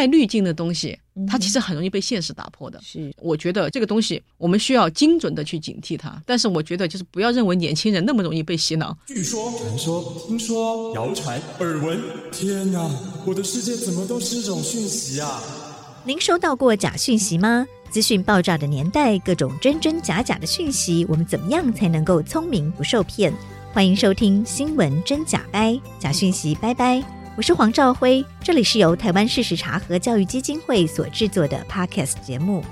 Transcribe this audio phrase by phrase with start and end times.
[0.00, 0.98] 带滤镜的东西，
[1.28, 2.78] 它其实很容易被现实打破的。
[2.78, 6.22] 嗯、是，我觉得这个东西我们需要精准的去警惕它。
[6.24, 8.96] 但是我觉得就是不要认为年轻人那么容易被洗脑。
[9.06, 12.00] 据说、传说、听说、谣传、耳闻，
[12.32, 12.90] 天哪，
[13.26, 15.42] 我的世界怎么都是这种讯息啊？
[16.06, 17.66] 您收到过假讯息吗？
[17.90, 23.30] 资讯爆炸的年代，各种真真假假的讯息，我们怎么样才能够聪明不受骗？
[23.74, 27.19] 欢迎收听《新闻真假掰》，假讯息拜拜。
[27.40, 32.62] 我是黄兆辉，这里是由台湾事实查核教育基金会所制作的 Podcast 节目。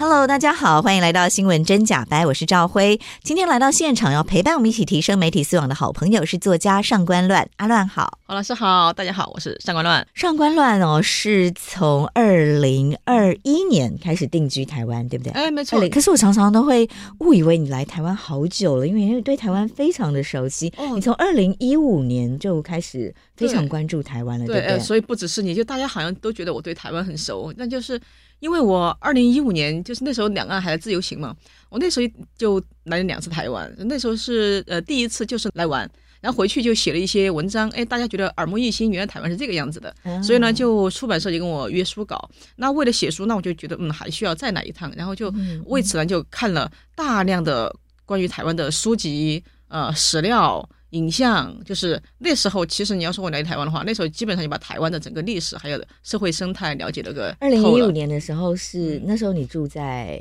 [0.00, 2.98] Hello，大家好，欢迎来到新闻真假掰，我是赵辉。
[3.22, 10.06] 今天来到现场要陪伴我们一起提升媒体素养的好朋友是作家上官乱，阿乱好，黄老师好，大家好，我是上官乱。
[10.14, 15.34] 上官乱哦，是从二零二一年开始定居台湾，对不对？
[15.34, 15.78] 哎，没错。
[15.90, 20.72] 可是我常常都会误以为你来台湾好久了，因为你对台湾非常的熟悉。
[20.78, 23.14] 哦，你从二零一五年就开始
[23.46, 24.78] 非常关注台湾了，对？
[24.78, 28.00] 所以不只是你就大家好像都觉得我对台湾很熟，那就是。
[28.40, 31.36] 因为我二零一五年就是那时候两岸还在自由行嘛，
[31.68, 35.86] 我那时候就来了两次台湾，那时候是呃第一次就是来玩，
[36.22, 45.30] 然后回去就写了一些文章，哎，大家觉得耳目一新，原来台湾是这个样子的，所以呢就出版社就跟我约书稿，那为了写书，那我就觉得嗯还需要再来一趟，然后就
[45.66, 47.70] 为此呢就看了大量的
[48.06, 50.66] 关于台湾的书籍，呃史料。
[50.90, 57.34] 影像就是那时候，其实你要说我来台湾的话，那时候基本上就把台湾的整个历史还有社会生态了解了个。
[57.40, 60.20] 二零一五年的时候是那时候你住在。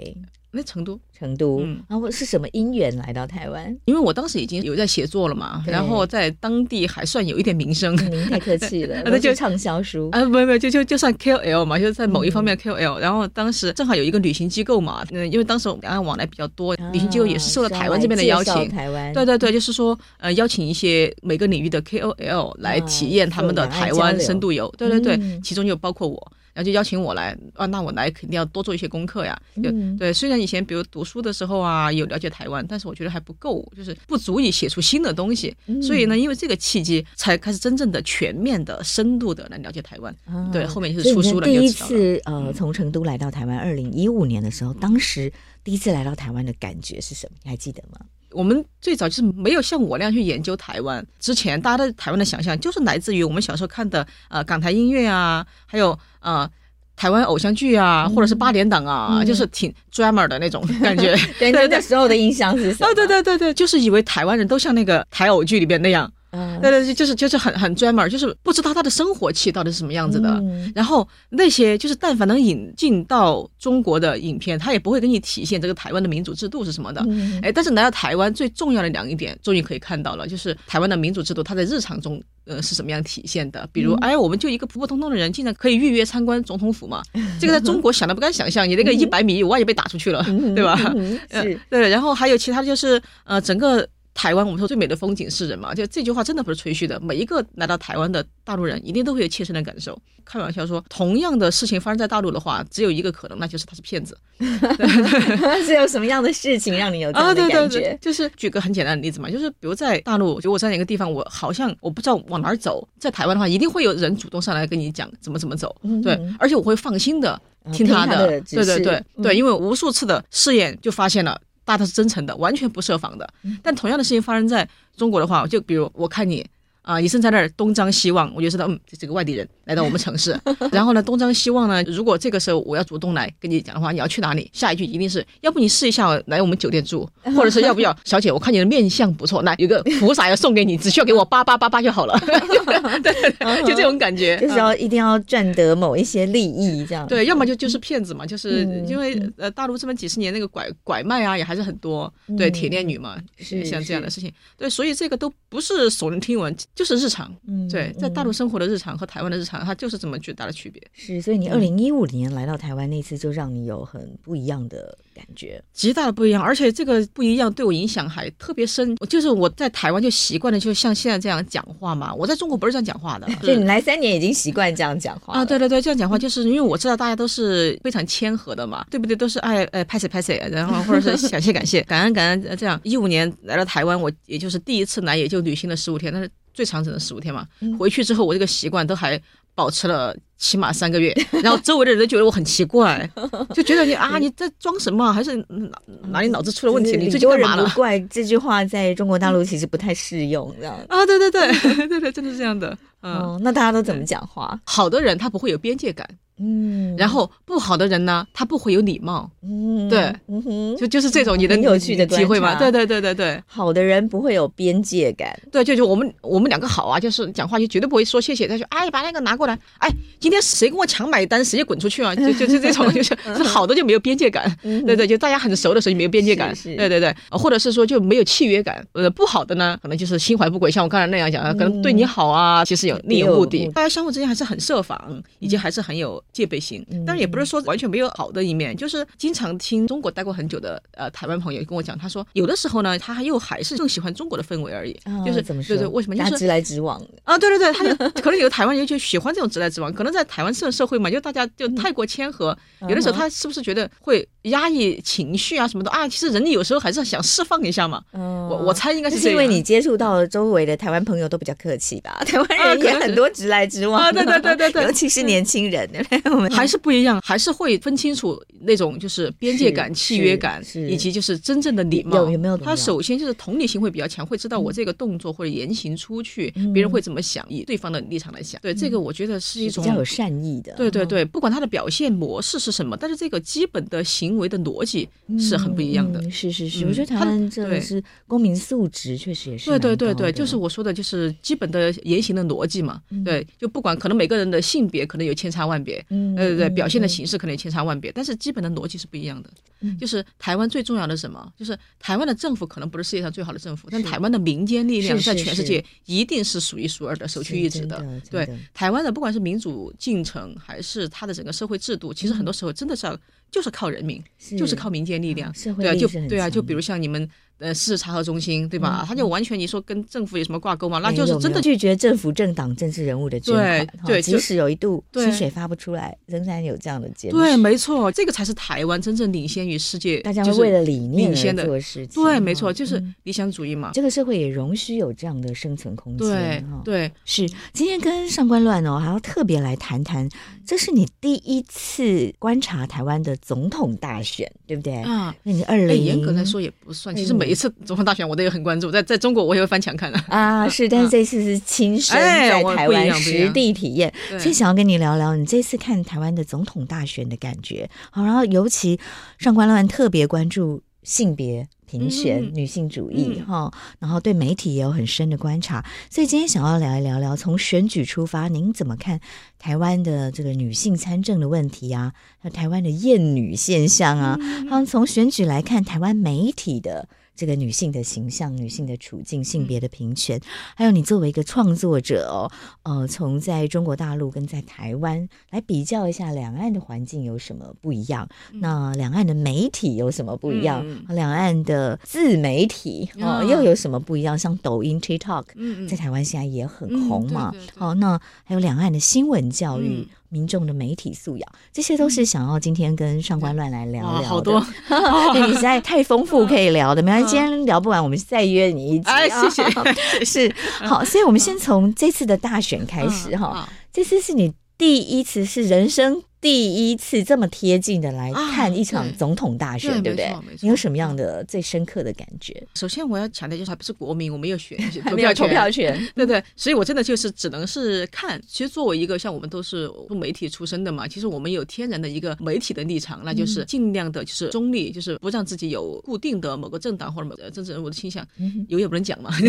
[0.51, 3.75] 那成都，成都，嗯，然后是什么因缘来到台湾？
[3.85, 7.95] 因为我当时已经有在写作了嘛，然后在当地还算有一点名声。
[8.09, 12.97] 您太客气了， 那就畅销书啊，没有没有，就就就算 KOL 嘛，就在某一方面 KOL。
[12.97, 18.67] 然后当时正好有一个旅行机构嘛，嗯，因为当时两岸往来比较多，旅行机构也是受到台湾这边的邀请。
[18.69, 24.73] 台湾，对对对，就是说呃，邀请一些每个领域的 KOL 来体验他们的台湾深度游。
[24.77, 26.31] 对对对，其中就包括我。
[26.59, 29.41] 然后就邀请我来啊，那我来肯定要多做一些功课呀。
[29.63, 35.55] 就对，虽然以前比如读书的时候啊，有了解台湾，但是我觉得还不够，就是不足以写出新的东西。
[35.81, 40.13] 所以呢，因为这个契机，才开始真正的全面的、深度的来了解台湾。
[40.51, 41.47] 对，后面就是出书了。
[41.47, 45.31] 第一次呃，从成都来到台湾，二零一五年的时候，当时
[45.63, 47.37] 第一次来到台湾的感觉是什么？
[47.43, 47.99] 你还记得吗？
[48.31, 56.49] 我们最早就是没有像我那样去研究台湾，之前大家对台湾的想象就是来自于我们小时候看的呃港台音乐啊，还有呃
[56.95, 61.15] 台湾偶像剧啊，或者是八点档啊，嗯、就是挺 drama 的那种感觉。
[61.39, 62.87] 对，那时候的印象是什么？
[62.91, 66.11] 哦，对对对对，就是以为台湾人都像那个台偶剧里边那样。
[66.31, 70.29] 嗯，对对，就是就是很很专门，就是不知道他的生活气到底是什么样子的。
[70.41, 77.03] 嗯、然后那些就是但凡能引进到中国的影片，他也不会给你体现这个台湾的民主制度是什么的。
[77.07, 83.67] 嗯、哎，但是来到台湾最重要的两一点，终于可以看到了，就是台湾的民主制度，它在日常中呃是什么样体现的。
[83.71, 87.01] 比如，嗯、哎，我们就一个普普通通的人，竟然可以预约参观总统府嘛？
[87.39, 90.79] 这个在中国想都不敢想象，你那个一百米外也被打出去了，嗯、对吧？
[90.95, 91.89] 嗯、是，对。
[91.89, 93.87] 然后还有其他就是呃整个。
[94.13, 96.99] 台湾，我们说最美的风景是人嘛，就这句话真的不是吹嘘的。
[96.99, 99.97] 每一个来到台湾的大陆人，一定都会有切身的感受。
[100.25, 104.17] 开玩笑说，同样的事情发生在大陆的话，只有一个可能，那就是他是骗子。
[105.65, 107.57] 是有什么样的事情让你有这样的感觉？
[107.57, 112.87] 啊、对对对，就是举个很简单的例子嘛，就是比如在大陆，就我在哪个地方，我好像我不知道往哪儿走。
[112.99, 115.75] 在台湾的话，一定会有人主动上来跟你讲怎么怎么走。
[116.03, 117.39] 对，而且我会放心的
[117.71, 118.27] 听他的。
[118.41, 121.39] 对对对对，因为无数次的试验就发现了。
[121.69, 123.31] 大家是真诚的，完全不设防的。
[123.61, 126.43] 但同样的事情发生在中国的话，就比如我看你。
[126.81, 130.35] 啊，你正在那儿东张西望，我就知道，嗯，这是个外地人来到我们城市。
[130.71, 134.49] 然后呢，东张西望呢，如果这个时候我要主动来跟你讲的话，你要去哪里？
[134.53, 142.17] 下一句一定是要不你试一下来我们酒店住，或者是要不要，小姐，我看你的面相不错，来有个菩萨要送给你，只需要给我八八八八就好了。
[143.03, 143.13] 对，
[143.63, 147.05] 就这种感觉，就是要一定要赚得某一些利益这样。
[147.07, 154.31] 对，要么就就是骗子嘛，就是因为呃大陆这么几十年那个拐拐卖啊也还是很多，对，铁链女嘛，是像这样的事情。
[154.57, 156.55] 对，所以这个都不是耸人听闻。
[156.75, 160.81] 就是日常，嗯，对，在大陆生活的日常和台湾的日常，它就是这么巨大的区别。
[160.93, 166.41] 是，所以你二零一五年来到台湾那次，就让你有很不一样的感觉，极大的不一样。
[166.41, 168.95] 而且这个不一样对我影响还特别深。
[169.09, 172.13] 就是我在台湾就习惯了，就像现在这样讲话嘛。
[172.13, 175.43] 我在中国不是这样讲话的， 就你来三年已经习惯这样讲话啊？
[175.43, 179.17] 对对对，这样讲话就是因为我知道大家都是非常谦和的嘛，对不对？
[179.17, 182.79] 都是爱哎拍谁拍谁，然后或者是 感谢感谢，感恩感恩这样。
[182.83, 186.29] 一五年来到台湾，我也就是第一次来，也就旅行了十五天，但是。
[186.59, 187.47] 最长只能十五天嘛，
[187.79, 189.17] 回去之后我这个习惯都还
[189.55, 193.09] 保持了起码三个月， 然后周围的人都觉得我很奇怪，
[193.55, 196.97] 就觉得你啊你在装什么，还是哪哪里脑子出了问题？
[196.97, 197.69] 你最近干嘛了？
[197.73, 201.05] 怪这句话在中国大陆其实不太适用，这样 啊？
[201.05, 202.77] 对对对对对，真的是这样的。
[203.01, 204.59] 嗯，那大家都怎么讲话？
[204.65, 206.05] 好的人他不会有边界感。
[206.39, 209.29] 嗯，然后不好的人呢，他不会有礼貌。
[209.43, 212.55] 嗯，对，嗯哼，就就是这种你的有趣的机会嘛。
[212.55, 215.37] 对对对对对，好的人不会有边界感。
[215.51, 218.47] 对，就就我们我们两个好啊，就是讲话就绝对不会说谢谢。
[218.47, 219.57] 他说，哎，把那个拿过来。
[219.79, 219.89] 哎，
[220.19, 222.15] 今天谁跟我抢买单，谁就滚出去啊！
[222.15, 224.53] 就就就这种， 就是是好的就没有边界感。
[224.61, 226.53] 对对，就大家很熟的时候就没有边界感。
[226.63, 228.85] 对对对，或者是说就没有契约感。
[228.93, 233.67] 呃，不好的呢，可能就是心怀不轨，像我刚才那样讲，可能对你好啊，其实有另有目的。
[233.73, 236.85] 大家相互之间还是很设防，以及还是很有戒备心。
[237.05, 244.97] 但是也不是说完全没有好的一面，就是经常听中国待过很久的呃台湾朋友跟我讲，他说有的时候呢，他又还是更喜欢中国的氛围而已。
[245.25, 245.75] 就是怎么说？
[245.75, 246.15] 对对，为什么？
[246.15, 247.37] 就是直来直往啊！
[247.37, 249.91] 对对对，他就可能有的台湾人就喜欢这种直来直往。
[249.93, 256.07] 可能在台湾社社会嘛，就大家就太过谦和，有的时候他是不是觉得会压抑情绪啊什么的啊？
[256.07, 258.01] 其实人有时候还是想释放一下嘛。
[258.13, 262.21] 我我猜应该是因为你接触到周围的台湾朋友都比较客气吧？
[262.25, 264.11] 台湾人也很多直来直往啊！
[264.11, 265.89] 对对对对对， 尤其是年轻人，
[266.31, 267.19] 我 们还是不一样。
[267.23, 272.17] 还是会分清楚那种就是边界感、契约感，以及就是真正的礼貌。
[272.17, 272.57] 有有没有？
[272.57, 278.59] 他首先就是同理心会比较强，会知道我这个动作或者言行出去，别人会怎么想，以对方的立场来想。
[278.61, 280.73] 对这个，我觉得是一种比较有善意的。
[280.75, 286.21] 对对对，不管他的表现模式是什么，但是这个基本的行为的逻辑是很不一样的。
[286.29, 289.69] 是是是，我觉得台湾真的是公民素质确实也是。
[289.69, 293.01] 对对对对，就是我说的，就是基本的言行的逻辑嘛。
[293.23, 299.49] 对，就不管可能每个人的性别可能有千差万别，对对对，表现的形式可能千差万别，但是基本的逻辑是不一样的。
[299.97, 301.53] 就是台湾最重要的是什么？
[301.55, 308.03] 就是台湾的政府可能不是世界上最好的政府，但台湾的民间力量在全世界一定是数一数二的，首屈一指的。
[308.29, 313.17] 对，台湾的不管是民主进程还是它的整个社会制度，其实很多时候真的是要
[313.51, 314.21] 就是靠人民，
[314.57, 315.53] 就是靠民间力量。
[315.77, 317.29] 对啊，就对啊，就比如像你们。
[317.59, 319.03] 呃，事实查核中心对吧？
[319.05, 320.99] 他就完全你说跟政府有什么挂钩吗？
[320.99, 323.87] 那就是真的拒绝政府、政党、政治人物的捐款。
[324.05, 327.35] 对，即使有一度薪水发不出来，仍然有这样的坚持。
[327.35, 332.23] 对，没错，这个才是台湾真正领先于世界，大家为了理念而做事情。
[332.23, 333.91] 对，没错，就是理想主义嘛。
[333.93, 336.29] 这个社会也容许有这样的生存空间。
[336.29, 337.45] 对，对，是。
[337.73, 340.29] 今天跟上官乱哦，还要特别来谈谈，
[340.65, 344.93] 这是你第一次观察台湾的总统大选，对不对？
[345.01, 347.48] 啊，那你二零严格来说也不算，其实每。
[347.49, 350.67] 一次总统大选，我都有很关注，在在中国我也会翻墙看的啊。
[350.69, 357.89] 是，但是这次是亲身在台湾实地体验，所以想要跟你聊聊你这次看台湾的总统大选的感觉。
[358.11, 358.99] 好，然后尤其
[359.37, 369.19] 上官乱特别关注性别平权、女性主义哈，然后对媒体也有很深的观察，所以今天想要聊一聊聊从选举出发，您怎么看
[369.57, 372.13] 台湾的这个女性参政的问题啊？
[372.43, 374.37] 那台湾的厌女现象啊？
[374.69, 377.09] 好，从选举来看台湾媒体的。
[377.39, 380.37] 这个女性的形象、女性的处境、性别的平权，
[380.75, 382.51] 还有你作为一个创作者哦，
[382.83, 388.27] 呃，从在中国大陆跟在台湾来比较一下两岸的环境有什么不一样？
[388.55, 390.85] 那两岸的媒体有什么不一样？
[391.07, 394.37] 两岸的自媒体哦又有什么不一样？
[394.37, 395.45] 像抖音、TikTok，
[395.87, 397.55] 在台湾现在也很红嘛。
[397.77, 400.05] 哦，那还有两岸的新闻教育。
[400.29, 404.27] 民众的媒体素养，这些都是想要今天跟上官乱来聊聊的。
[404.27, 404.65] 好多，
[405.33, 407.01] 对，你实在太丰富，可以聊的。
[407.03, 409.05] 没关系，今天聊不完，我们再约你一起。
[409.09, 409.63] 哎，谢谢。
[410.23, 413.67] 是好，所以我们先从这次的大选开始哈。
[413.91, 416.21] 这次是你第一次，是人生。
[416.41, 420.57] 第一次这么贴近的来看一场总统大选，啊、对，对不对？
[420.61, 422.65] 你有什么样的最深刻的感觉？
[422.75, 426.41] 首先，我要强调就是，还不是国民，我没有选 投票权，投票权， 对对。
[426.55, 428.41] 所以我真的就是只能是看。
[428.47, 438.25] 其实作为一个像我们都是媒体出身的嘛，其实我们有天然的一个媒体的立场，那就是尽量的就是中立，就是不让自己有固定的某个政党或者某个政治人物的倾向，
[438.69, 439.29] 有也不能讲嘛。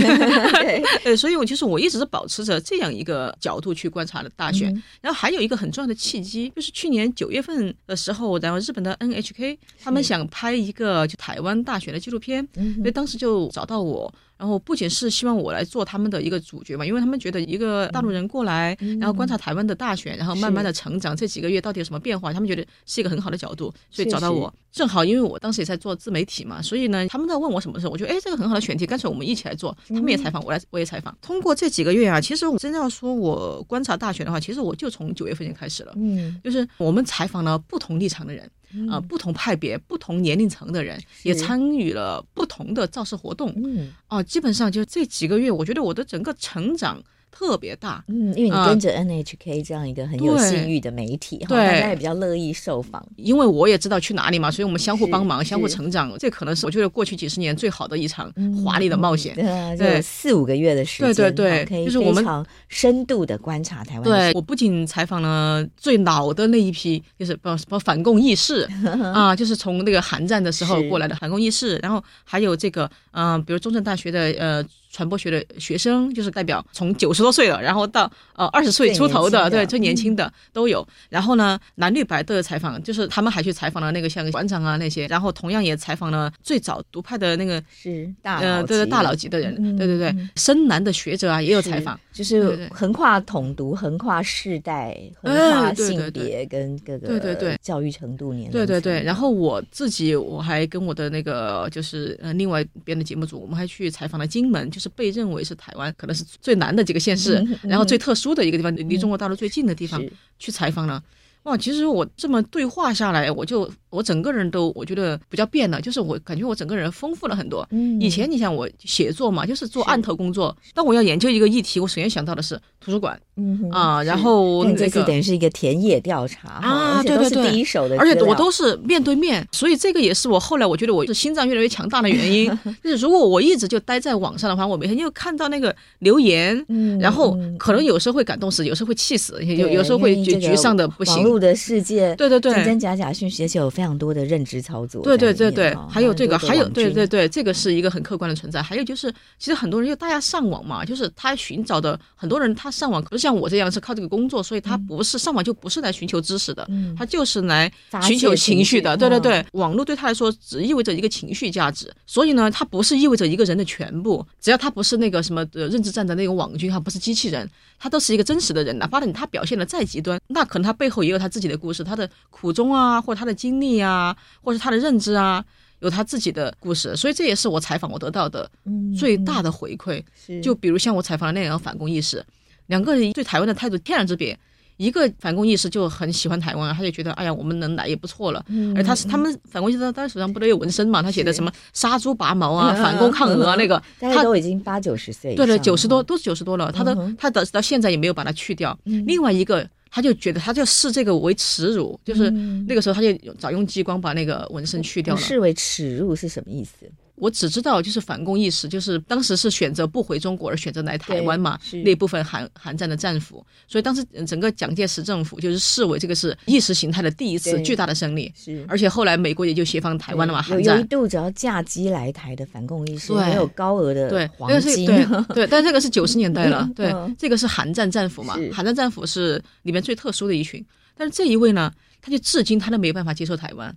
[1.04, 4.70] 对，所以我其实我一直是保持着这样一个角度去观察的大选。
[5.00, 6.72] 然后还有一个很重要的契机就是。
[6.80, 14.10] 去年九月份的时候，然后日本的 NHK 他们想拍一个就台湾大学的纪录片，所以当时就找到我。
[14.40, 24.50] 然后不仅是希望我来做他们的一个主角嘛，因为他们觉得一个大陆人过来，然后观察台湾的大选，然后慢慢的成长，这几个月到底有什么变化，他们觉得是一个很好的角度，所以找到我。
[24.72, 29.76] 正好因为我当时也在做自媒体嘛，所以呢，他们在问我什么时候，我觉得哎，这个很好的选题，干脆我们一起来做。
[29.88, 31.14] 他们也采访我来，我也采访。
[31.20, 38.48] 通过这几个月啊，其实我真的要说我观察大选的话，其实我就从九月份就开始了，嗯，就是我们采访了不同立场的人。
[38.88, 43.52] 啊、呃，不同派别、不同年龄层的人也参与了不同的造势活动。
[43.56, 48.04] 嗯，哦、呃，基本上就这几个月，我觉得我的整个成长特别大。
[48.08, 53.04] 嗯，因为你跟着 NHK 这样一个很有信誉的媒体，哈，大家也比较乐意受访。
[53.16, 56.12] 因为我也知道去哪里嘛，所以我们相互帮忙，相互成长。
[56.18, 58.32] 这可能是我觉得过去几十年最好的一场
[58.64, 59.34] 华丽的冒险。
[59.78, 62.24] 对，四五个月的时间，对对对，就是我们
[62.68, 64.02] 深度的观察台湾。
[64.02, 68.68] 对，我不仅采访了最老的那一批，就是包包反共义士
[69.14, 74.64] 啊，就是从那个韩战的时候过来的反共义士，然后还有这个嗯，比如中正大学的呃。
[74.90, 80.86] 传播学的学生就是代表从九十多岁了，然后到呃二十岁出头的，对最年轻的都有。
[81.08, 98.50] 然后呢，蓝绿白都有采访，就是他们还去采访了那个像馆长啊那些，然后同样也采访了最早独派的那个是大呃对对大佬级的人，对对对，深蓝的学者啊也有采访，就是横跨统独、横跨世代、横跨性别跟各个对对对教育程度年龄。
[98.50, 99.02] 对对对。
[99.02, 110.02] 然后我自己我还跟我的那个就是呃另外一边的节目组，我们还去采访了金门，就是被认为是台湾可能是最难的几个县市，然后最特殊的一个地方，离中国大陆最近的地方
[110.38, 111.00] 去采访了。
[111.44, 117.66] 哇，其实我这么对话下来，我就我整个人都我觉得比较变了，就是我感觉我整个人丰富了很多。
[117.70, 132.50] 嗯，以前你想我写作嘛，就是做案头工作，但我要研究一个议题，我首先想到的是图书馆，嗯啊，然后那个等于是一个田野调查啊，对对对，第一手的，而且我都是面对面，所以这个也是我后来我觉得我是心脏越来越强大的原因。
[132.84, 136.64] 就是如果我一直就待在网上的话，我每天就看到那个留言，
[137.00, 141.40] 然后可能有时候会感动死，有时候会气死，有有时候会沮沮丧的不行。
[141.40, 145.02] 的世界，对对对，真真假假讯息，而且有非常多的认知操作。
[145.02, 148.62] 对对对对，还有这个，还有对对对，这个是一个很客观的存在。
[148.62, 157.72] 还有就是，其实很多人就大家上网嘛，就是他寻找的很多人，他上网不是像我这样是靠这个工作，所以他不是上网就不是来寻求知识的，他就是来
[158.02, 158.94] 寻求情绪的。
[158.98, 164.26] 对对对，网络对他来说只意味着一个情绪价值，所以呢，它不是意味着一个人的全部。
[164.38, 167.48] 只要他不是那个什么呃认知战的那个网军，他不是机器人，
[167.80, 168.78] 他都是一个真实的人。
[168.78, 175.42] 哪怕你他表现的再极端，那可能他背后也有他自己的故事，他的苦衷啊，或者他的经历啊，或者他的认知啊，
[175.80, 178.48] 有他自己的故事，所以这也是我采访我得到的
[178.96, 180.04] 最大的回馈。
[180.28, 182.22] 嗯、就比如像我采访的那两个反共意识，
[182.66, 184.38] 两个人对台湾的态度天壤之别。
[184.80, 188.42] 一个反共意识就很喜欢台湾，他就觉得哎呀，我们能来也不错了。
[188.48, 191.02] 嗯、而他是他们反共意识，他当时手上不都有纹身嘛？
[191.02, 198.78] 他写的什么杀猪拔毛啊，反共抗俄啊，那个他都已经八九十岁，对对，九十多都是九十多了，他的他到到现在也没有把它去掉。
[198.86, 199.68] 嗯、另外一个。
[199.92, 202.30] 他就觉得，他就视这个为耻辱，就是
[202.68, 205.20] 那个时候他就早用激光把那个纹身去掉了。
[205.20, 206.86] 视为耻辱是什么意思？
[207.20, 218.32] 我只知道就是反共意识，就是当时是选择不回中国而选择来台湾嘛，那部分韩韩战的战俘，所以当时整个蒋介石政府就是视为这个是意识形态的第一次巨大的胜利。
[218.34, 220.40] 是，而且后来美国也就协防台湾了嘛。
[220.40, 224.86] 韩战有一度只要驾机来台的反共意识，还有高额的黄金。
[224.86, 226.70] 对对，但这个是九十年代了。
[226.76, 228.36] 对，这个是韩战战俘嘛？
[228.52, 229.80] 韩战战俘是里面。
[229.80, 230.62] 最特殊的一群，
[230.94, 231.72] 但是这一位呢，
[232.02, 233.74] 他就至今他都没有办法接受台湾，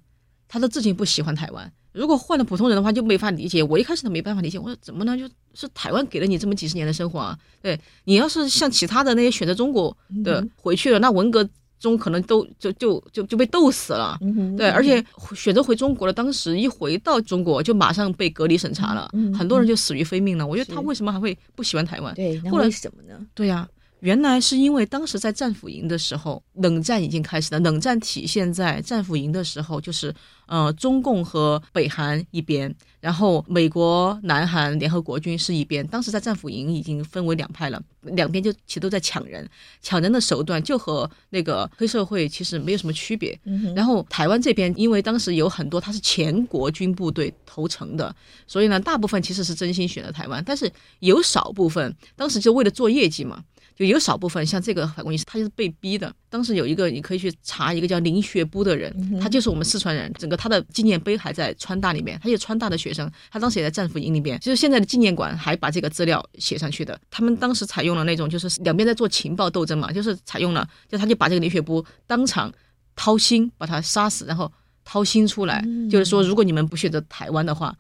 [0.50, 1.72] 他都至今不喜欢台湾。
[1.94, 3.64] 如果换了普通人的话，就没法理解。
[3.64, 5.18] 我一开始都没办法理解，我说怎么呢？
[5.18, 11.48] 就是台湾给了你这么几十年的生活啊，对你要是像其他的那些选择中国的回去了，那文革
[11.80, 14.18] 中可能都就就就就被斗死了。
[14.58, 15.04] 对，而且
[15.36, 20.48] 选择回中国了，当时一回到中国就马上被隔离审查了，很多人就死于非命了。
[20.48, 22.14] 我觉得他为什么还会不喜欢台湾？
[22.16, 23.20] 对，那为什么呢？
[23.34, 23.68] 对呀。
[24.04, 27.60] 原来是因为当时在战俘营的时候，冷战已经开始了。
[27.62, 30.14] 冷战体现在战俘营的时候，就是
[30.46, 35.88] 呃，中共和北韩一边，然后美国、南韩联合国军是一边。
[35.88, 39.50] 当时在战俘营已经分为两派了，两边就其实都在抢人，
[39.82, 43.40] 抢人的手段就和那个黑社会其实没有什么区别。
[43.74, 48.14] 然后台湾这边，因为当时有很多他是前国军部队投诚的，
[48.48, 50.70] 所以呢，大部分其实是真心选了台湾，但是
[51.00, 53.42] 有少部分当时就为了做业绩嘛。
[53.76, 56.14] 就有少部分像这个法国医生，他就是被逼的。
[56.30, 60.12] 当时有一个，你可以去查一个叫林学波的人，他就是我们四川人。
[60.14, 64.40] 整个他的纪念碑还在川大里面，他是川大的学生，他当时也在战俘营里面。
[64.40, 67.00] 就是现在的纪念馆还把这个资料写上去的。
[67.10, 72.52] 他们当时采用了那种，就是两边在做情报斗争嘛，就是采用了，就他就把这个林学波当场
[72.96, 74.52] 掏心把他杀死，然后
[74.84, 77.76] 掏心出来，就是说如果你们不选择台湾的话，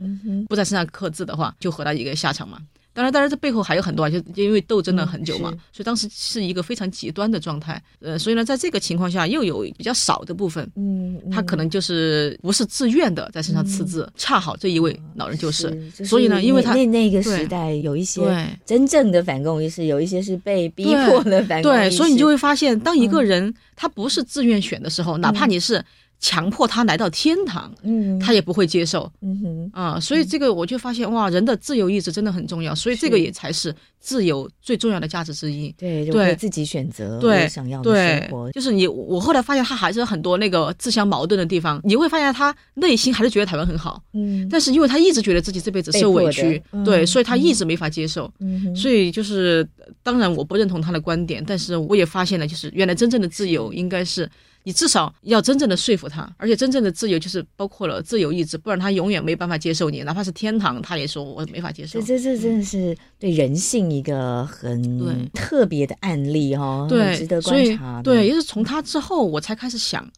[0.47, 2.57] 不在身上刻字的话，就和他一个下场嘛。
[2.93, 7.81] 当然，当然，这背后还有很多啊，就因为斗争了很久嘛，嗯、所以当时是一个非常极端的状态。
[7.99, 11.31] 呃，所以呢，在这个情况下，又有比较少的部分，嗯，嗯。
[11.31, 18.21] 他可能就是不是自愿的在身上刺字，嗯、恰好这一位老人就是，是就是、所以呢，因为他那那个时代有一些
[18.65, 25.83] 真正的反共意识，有一些是被逼迫的反共意识，对，所以你就会发现，当一个人他不是自愿选的时候，嗯、哪怕你是。
[26.23, 35.69] 强迫他来到天堂，嗯，他也不会接受，嗯哼，啊，所以这个我就发现哇，人的自由意志真的很重要，所以这个也才是自由最重要的价值之一。
[35.77, 38.49] 对对，自己选择对想要的生活。
[38.53, 41.81] 就是你，我后来发现他还是很多那个自相矛盾的地方。
[41.83, 48.31] 你会发现他内心还是觉得台湾很好，嗯，但是因为他一直觉得自己这辈子受委屈，对，所以他一直没法接受。
[48.39, 49.67] 嗯，所以就是
[50.01, 54.29] 当然我不认同他的观点，但是我也发现了，就是原来真正的自由应该是。
[54.63, 62.01] 你至少要真正的说服他，而且真正的自由就是包括了自由意志，不然他永远没办法接受你，哪怕是天堂，他也说我没法接受。
[62.01, 68.01] 这这真的是对人性一个很特别的案例哈，对，值得观察。
[68.01, 70.09] 对，也是从他之后，我才开始想，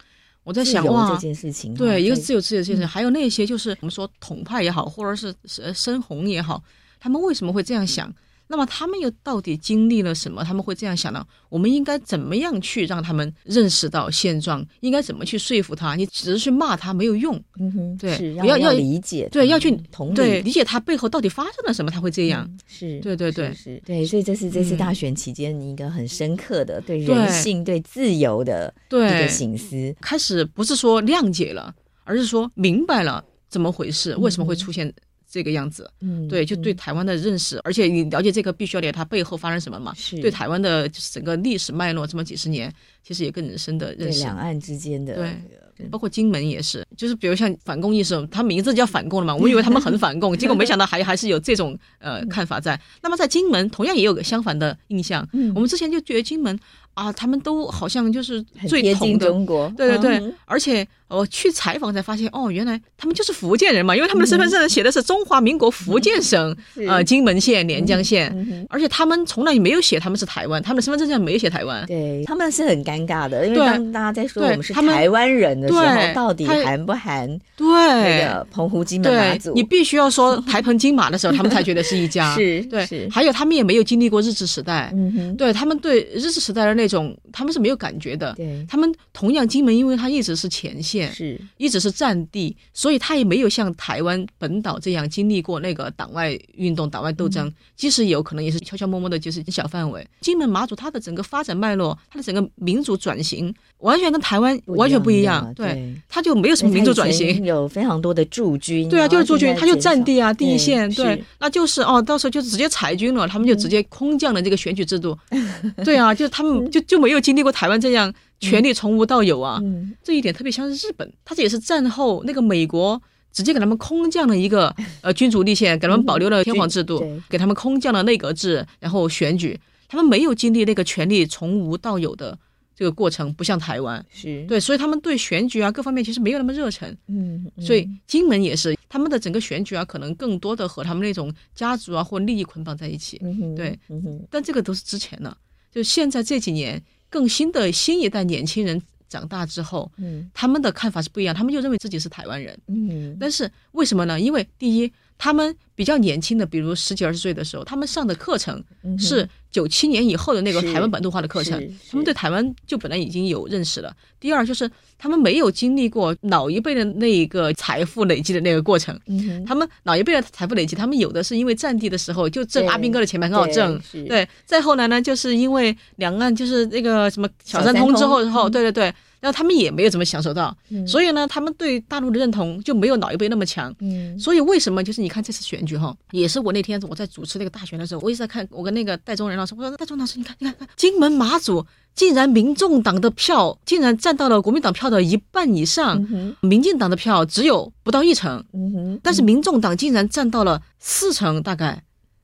[0.43, 6.63] 我在想哇，这件事情，对，一个自由自由这件事，还有那些就是我们说统派也好，或者是呃深红也好，
[6.99, 8.13] 他们为什么会这样想？
[8.47, 10.43] 那么他们又到底经历了什么？
[10.43, 11.25] 他们会这样想呢？
[11.49, 14.65] 我们应该怎么样去让他们认识到现状？
[14.81, 15.95] 应该怎么去说服他？
[15.95, 17.35] 你只是去骂他没有用。
[17.59, 22.47] 嗯哼，对，要要理解，对，要去同理，对，理解他背后到底发生了什么，他会这样。
[22.67, 29.95] 是，对对对，是，对，所以这是这次大选期间一个很深刻的对人性、对自由的一个醒思。
[29.99, 31.73] 开始不是说谅解了，
[32.03, 34.93] 而是说明白了怎么回事，为什么会出现。
[35.35, 39.93] 这个样子，嗯，对，就对台湾的认识，嗯、而且你了解这个，必须要了解它背后发生什么嘛？
[39.97, 42.73] 是对台湾的整个历史脉络，这么几十年，
[43.03, 44.19] 其实也更深的认识。
[44.19, 45.35] 两岸之间的，对，
[45.77, 52.79] 对包括金门也是，就是比如像反共意识，他名字叫反共了嘛， 我们以为他们很反共，结果没想到还还是有这种呃看法在。
[53.03, 56.57] 那么在金门，同样也有个相反的印象，嗯，我们之前就觉得金门。
[56.95, 66.55] 啊，他们都好像就是最贴近中国，对对对，而且我去采访才发现，哦，原来他们就是福建人嘛，因为他们的身份证上写的是中华民国福建省，
[66.87, 68.33] 呃，金门县连江县，
[68.69, 77.67] 而且他们从来也没有写他们是台湾，他们的身份证上没有写台湾，对，他们是很尴尬的，因为当大家在说我们是台湾人的时候，到底含不含对。
[77.67, 79.53] 那个澎湖金门马祖？
[79.53, 84.93] 你必须要说台澎金马的时候，他们才觉得是一家， 是，对，还有他们也没有经历过日治时代，
[85.37, 86.84] 对他们对日治时代的那。
[86.85, 91.41] 那种他们是没有感觉的，对，他们同样金门，因为它一直是前线，是。
[91.57, 100.07] 一直是战地，所以他也没有像台湾本岛这样经历过那个党外运动、党外斗争，即使有可能也是悄悄摸摸的，就是小范围。
[100.21, 115.17] 金门马祖它的整个发展脉络，它的整个民主转型，完全跟台湾完全不一样，对，他就没有什么民主转型，有非常多的驻军，对啊，就是驻军，他就战地啊，第一线，对，那就是哦，到时候就直接裁军了，他们就直接空降了这个选举制度，
[115.83, 116.69] 对啊，就是他们。
[116.75, 119.61] 就就没有经历过台湾这样权力从无到有啊，
[120.03, 129.57] 这一点特别像是日本，他这也是战后那个美国直接给他们空降了一个 呃君主立宪，给他们保留了天皇制度，给他们空降了内阁制，然后选举，
[129.87, 132.37] 他们没有经历那个权力从无到有的
[132.75, 134.05] 这个过程，不像台湾。
[134.11, 134.45] 是。
[134.45, 137.65] 对，所以他们对选举啊各方面其实没有那么热忱，嗯，嗯。
[137.65, 145.37] 所以金门也是他们的整个选举啊，可能更多的和他们那种家族啊或利益捆绑在一起，嗯、对，嗯、但这个都是之前的。
[145.75, 154.19] 就现在这几年，更新的新一代年轻人长大之后，嗯，他们的看法是不一样，他们就认为自己是台湾人，嗯，但是为什么呢？
[154.19, 154.91] 因为第一。
[155.17, 158.61] 他们比较年轻的，比如十几二十岁的时候，他们上的课程
[158.99, 161.57] 是九七年以后的那个台湾本土化的课程，
[161.89, 163.95] 他们对台湾就本来已经有认识了。
[164.19, 168.99] 第二就是他们没有经历过老一辈的那一个财富累积的那个过程，
[169.47, 174.27] 他们老一辈的财富累积，他们有的是因为占地的时候就挣阿兵哥的钱很好挣，对。
[174.45, 178.93] 再后来呢，就是因为两岸就是那个什么小三通之后，之后对对对。
[179.19, 183.73] 然后他们也没有怎么享受到，嗯、所以呢，他们对大陆的认同就没有老一辈那么强。
[183.79, 201.81] 嗯，所以为什么就是你看这次选举哈，也是我那天我在主持那个大选的时候，我一直在看，我跟那个戴宗仁老师，我说戴宗仁老师，你看，你看，金门马祖竟然民众党的票竟然占到了国民党票的一半以上，嗯、民进党的票只有不到一成，嗯哼，但是民众党竟然占到了四成，大概。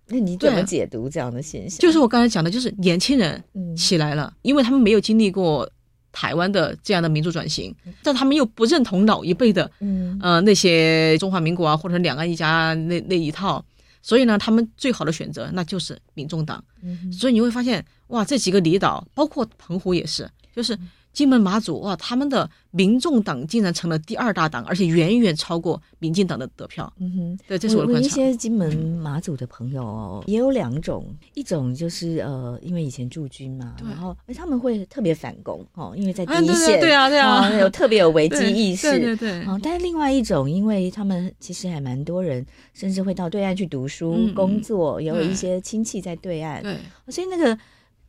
[0.08, 1.80] 那你怎么解读这样的现象？
[1.80, 3.42] 就是我刚才讲的，就是年轻人
[3.78, 5.68] 起来了，嗯、因为他们没有经历过。
[6.12, 13.64] 台湾的这样的民主转型，但他们又不认同老一辈的，嗯，呃，那些中华民国啊，或者两岸一家那那一套，
[14.02, 16.64] 所以呢，他们最好的选择那就是民众党。
[16.82, 20.78] 嗯，所以你会发现，哇，这几个离岛，包括澎湖也是，就是。
[21.14, 26.92] 金门马祖哇，他们的民众党竟然成了第二大党，而且远远超过民进党的得票。
[27.00, 28.08] 嗯哼，对，这是我的观察。
[28.08, 39.46] 一些金门马祖的朋友哦，也有两种，一种就是呃，因为以前驻军嘛，然后哎他们会特别反攻哦，因为在第一线，对啊对啊，有特别有危机 意识，对对对。
[39.62, 46.78] 但是另外一种，因为他们其实还蛮多人，甚至会到对岸去读书、工作，也有一些亲戚在对岸，对，
[47.10, 47.58] 所以那个。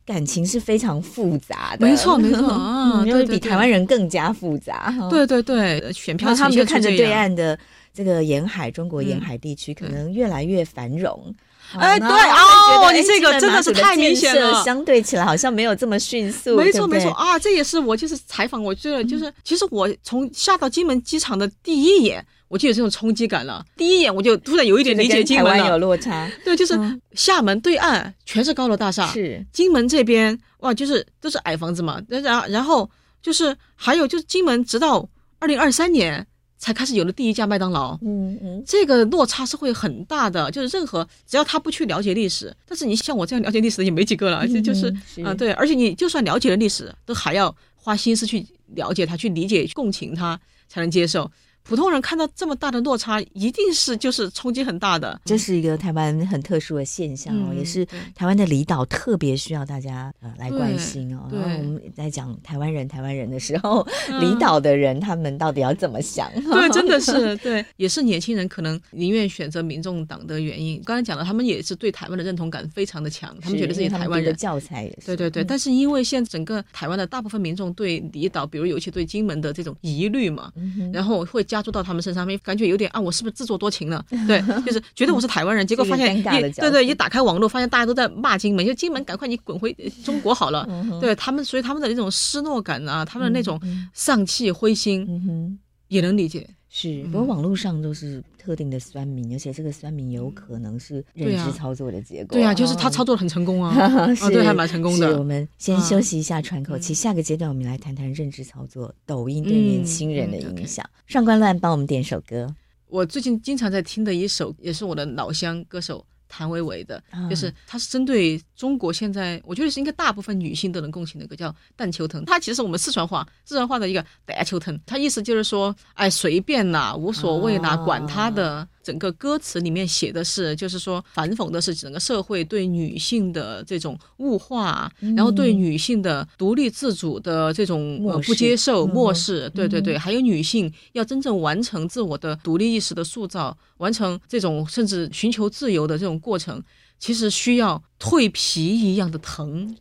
[0.05, 2.47] 感情是非常复杂的，没错没错。
[2.49, 4.93] 啊， 因为比台湾人更加复杂。
[5.09, 7.57] 对对对，选票他们就看着对岸的
[7.93, 11.33] 这个沿海，中国沿海地区可能越来越繁荣，
[11.77, 16.57] 哎，对哦，你这个真的是太明显了，相对起来好像没有这么迅速。
[16.57, 17.09] 没错没错。
[17.11, 23.65] 啊，这也是我就是采访，我觉得就是其实我从下到金门机场的第一眼，我就有这种冲击感了。
[23.75, 26.31] 第一眼我就突然有一点理解金门了，有落差。
[26.45, 26.77] 对，就是
[27.13, 31.99] 厦门对岸全是高楼大厦，是金门这边哇，就是都是矮房子嘛。
[32.07, 32.89] 然然后
[33.21, 36.27] 就是还有就是金门直到二零二三年。
[36.63, 44.87] 才开始有了第一家麦当劳，嗯嗯，这个落差是会很大的，就是任何只要他不去了解历史，但是你像我这样了解历史的也没几个了，而且就是
[45.25, 50.39] 啊，对，而且你就算了解了历史，都还要花心思去了解它，去理解、共情它，
[50.69, 51.29] 才能接受。
[51.63, 55.19] 普通人看到这么大的落差，一定是就是冲击很大的。
[55.25, 61.29] 这是一个台湾很特殊的现象哦，嗯、也是台湾的离岛特别需要大家呃来关心哦。
[61.31, 66.29] 然后我们在讲台湾人、台湾人的时候，嗯、离岛的人他们到底要怎么想？
[66.33, 70.81] 对，真的是对， 也是年轻人可能宁愿选择民众党的原因。
[70.85, 74.33] 刚才讲了，他们也是对台湾的认同感非常的强，他们觉得自己台湾人。
[74.35, 75.05] 教材也是。
[75.05, 82.39] 对对对，嗯、但是因为现在整个台湾的大部分民众对离岛，比如尤其对金门的这种疑虑嘛，嗯、然后会加注到他们身上面。
[82.43, 84.03] 感觉有点啊，我是不是自作多情了？
[84.27, 89.71] 对，就是觉得我是台湾人，结果 发现一对对，一打开网络，发现大家都在骂金门，就金门赶快你滚回
[90.03, 90.67] 中国好了。
[90.99, 93.61] 对他们，所以他们的那种失落感啊，他们的那种
[93.93, 96.49] 丧气灰心，也能理解。
[96.75, 102.35] 是，不过网络上都是特定的酸民，而且这个酸民有可能是认知操作的结果。
[102.35, 105.15] 对啊，就是他操作的很成功啊， 啊，对，还蛮成功的。
[105.19, 106.91] 我们先休息一下，喘口气。
[106.91, 110.83] 下个阶段我们来谈谈认知操作，抖音对年轻人的影响。
[111.13, 112.51] 上官乱帮我们点首歌，
[112.87, 116.03] 我最近经常在听的一首，也是我的老乡歌手。
[116.35, 116.99] 谭维维的，
[117.29, 122.25] 就是他是针对中国现在，我觉得是应该大部分女性都能共情的一个叫“蛋秋藤”。
[122.25, 124.75] 它其实是我们四川话，四川话的一个“蛋秋藤”。
[124.83, 128.67] 它意思就是说，哎，随便啦，无所谓啦，管他的。
[128.83, 139.49] 整个歌词里面写的是，就是说反讽的是整个社会对女性的这种物化，然后对女性的独立自主的这种呃不接受、漠视。
[139.55, 146.61] 对对对，还有女性要真正完成自我的独立意识的塑造，完成这种甚至寻求自由的这种过程，
[146.99, 149.73] 其实需要蜕皮一样的疼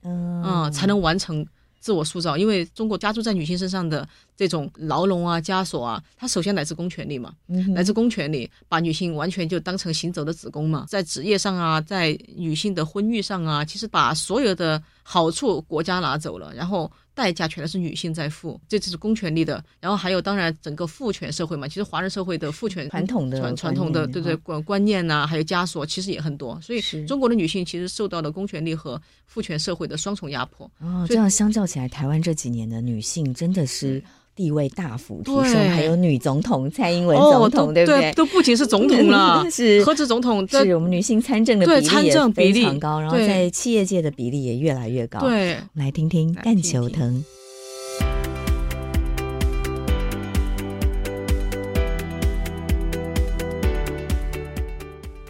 [0.44, 1.44] 啊，才能完成。
[1.82, 16.90] 自我塑造，因为中国加注在女性身上的这种牢笼啊、枷锁啊，它首先来自公权力嘛，嗯、来自公权力，把女性完全就当成行走的子宫嘛，在职业上啊，在女性的婚育上啊，其实把所有的好处国家拿走了，然后。
[17.14, 19.62] 代价全都是女性在付，这就是公权力的。
[19.80, 26.60] 然后还有，当然整个父权社会嘛，其实华人社会的父权传统的传传统的对对观观念呐、啊，还有枷锁，其实也很多。
[26.60, 30.70] 所以中国的女性其实受到了公权力和父权社会的双重压迫。
[30.80, 34.02] 哦，这样相较起来，台湾这几年的女性真的是。
[34.34, 38.12] 地位大幅提升，还有女总统蔡英文总统，对不对？
[38.12, 45.20] 都不仅是总统了， 是何止总统，是我们女性参政的比例也非常高，然后在企业界的比例也越来越高。
[45.20, 47.14] 对，来听听《干球藤》。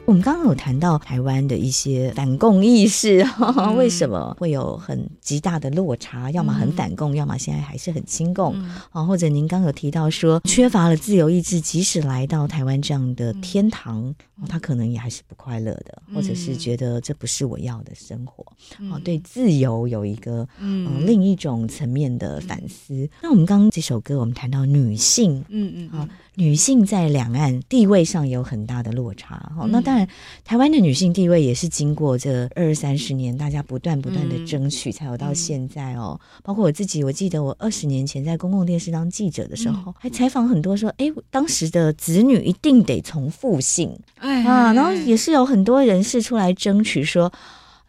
[0.04, 3.24] 我们刚刚有谈到台湾的一些反共意识，
[3.56, 6.28] 嗯、 为什么会有很极大的落差？
[6.32, 8.84] 要么很反共，嗯、要么现在还是很亲共啊？
[8.94, 18.44] 嗯、或者您刚刚有提到说，缺乏了自由意志，即使来到台湾这样的天堂，嗯、他可能也还是不快乐的，或者是觉得这不是我要的生活。
[18.80, 22.92] 嗯、对自由有一个嗯、呃、另一种层面的反思。
[22.92, 26.08] 嗯、那我们刚刚这首歌，我们谈到女性，嗯嗯啊。
[26.34, 30.08] 女性在两岸地位上有很大的落差，哈、嗯，那当然，
[30.42, 36.18] 台湾的女性地位也是经过这二三十年，大家不断不断的争取，才有到现在哦。
[36.18, 47.30] 嗯、包括我自己，我记得我二十年前在公共电视当记者的时候，嗯、还采访很多说，哎，当时的子女一定得从父姓，哎啊，然后也是有很多人士出来争取说。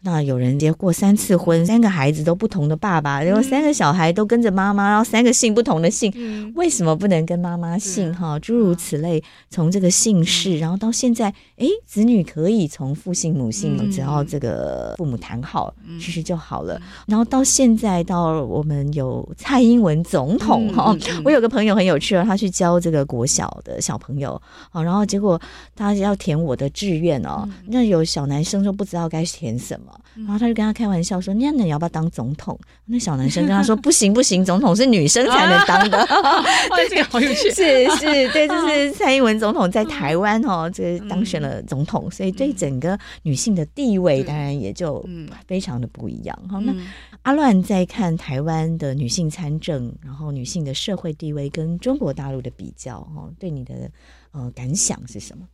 [0.04, 8.14] 那有人结过三次婚，三个孩子都不同的爸爸，然后三个小孩都跟着妈妈，然后三个姓不同的姓，嗯、为什么不能跟妈妈姓？
[8.14, 16.74] 哈、嗯，诸如此类，从这个姓氏，然后到现在，哎，子女可以从父姓母姓，嗯、只要这个父母谈好，其实就好了。
[16.74, 24.38] 嗯、然后到现在，到我们有蔡英文总统哈，嗯、我有个朋友很有趣哦，他去教这个国小的小朋友，
[24.70, 25.40] 好，然后结果
[25.74, 29.92] 他要填我的志愿哦，嗯、那有小男生就不知道该填什么。
[30.14, 36.06] 然后他就跟他开玩笑说：“那你要不要当总统？”那小男生跟他说：“不行不行，总统是女生才能 当的。
[36.88, 37.50] ”这个好有趣。
[37.50, 45.04] 是是，对，就是蔡英文总统在台湾哦，这个当选了总统，所以对整个女性的地位当然也就
[45.46, 46.38] 非常的不一样。
[46.48, 46.74] 好，那
[47.22, 53.90] 阿乱在看台湾的女性参政，然后女性的社会地位跟中国大陆的比较，哈，对你的
[54.32, 55.44] 呃感想是什么？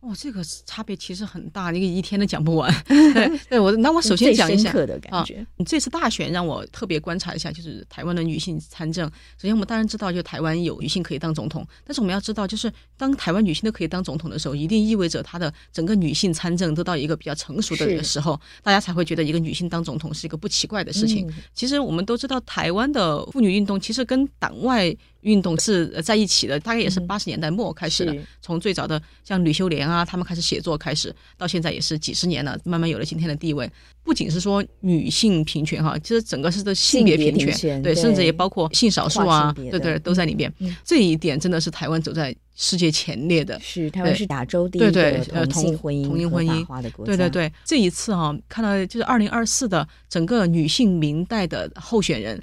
[0.00, 2.72] 哦，这个差别其实很大，一个一天都讲不完。
[2.86, 5.44] 对，对我那我 首先讲一下的感觉。
[5.56, 9.08] 你、啊、这次大选让我特别观察一下，就是台湾的女性参政。
[9.36, 21.26] 首先，我们当然知道，就台湾有女性可以当总统，但是我们要知道，就是当台湾女性都可以当总统的时候，一定意味着她的整个女性参政都到一个比较成熟的时候，大家才会觉得一个女性当总统是一个不奇怪的事情。
[21.28, 24.96] 嗯、其实我们都知道，台湾的妇女运动其实跟党外。
[25.22, 28.12] 运动是在一起的，大概也是八十年代末开始的。
[28.12, 33.70] 嗯、从最早的像吕秀莲啊，他们开始写作开始，到现在也是几十年了，慢慢有了今天的地位。
[34.02, 40.52] 不仅是说女性平权哈，其实整个是的性别平权，平权对，对，甚至也包括性少数啊，对对，都在里面。
[40.60, 43.58] 嗯、这一点真的是台湾走在世界前列的。
[43.60, 47.10] 是台湾是亚洲第一个同性婚姻、同性婚姻的国家。
[47.10, 52.38] 对对对，这一次哈，看到就是二零二四的整个女性明代的候选人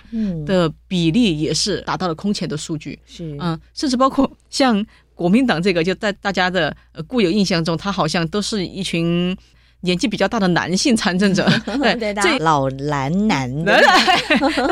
[0.45, 2.97] 的比例也是达到了空前的数据。
[3.05, 6.75] 是嗯，甚至包括像国民党这个，就在大家的
[7.05, 9.37] 固有印象中，他好像都是一群。
[9.81, 11.47] 年纪比较大的男性参政者，
[11.99, 13.81] 对，这老男男 的。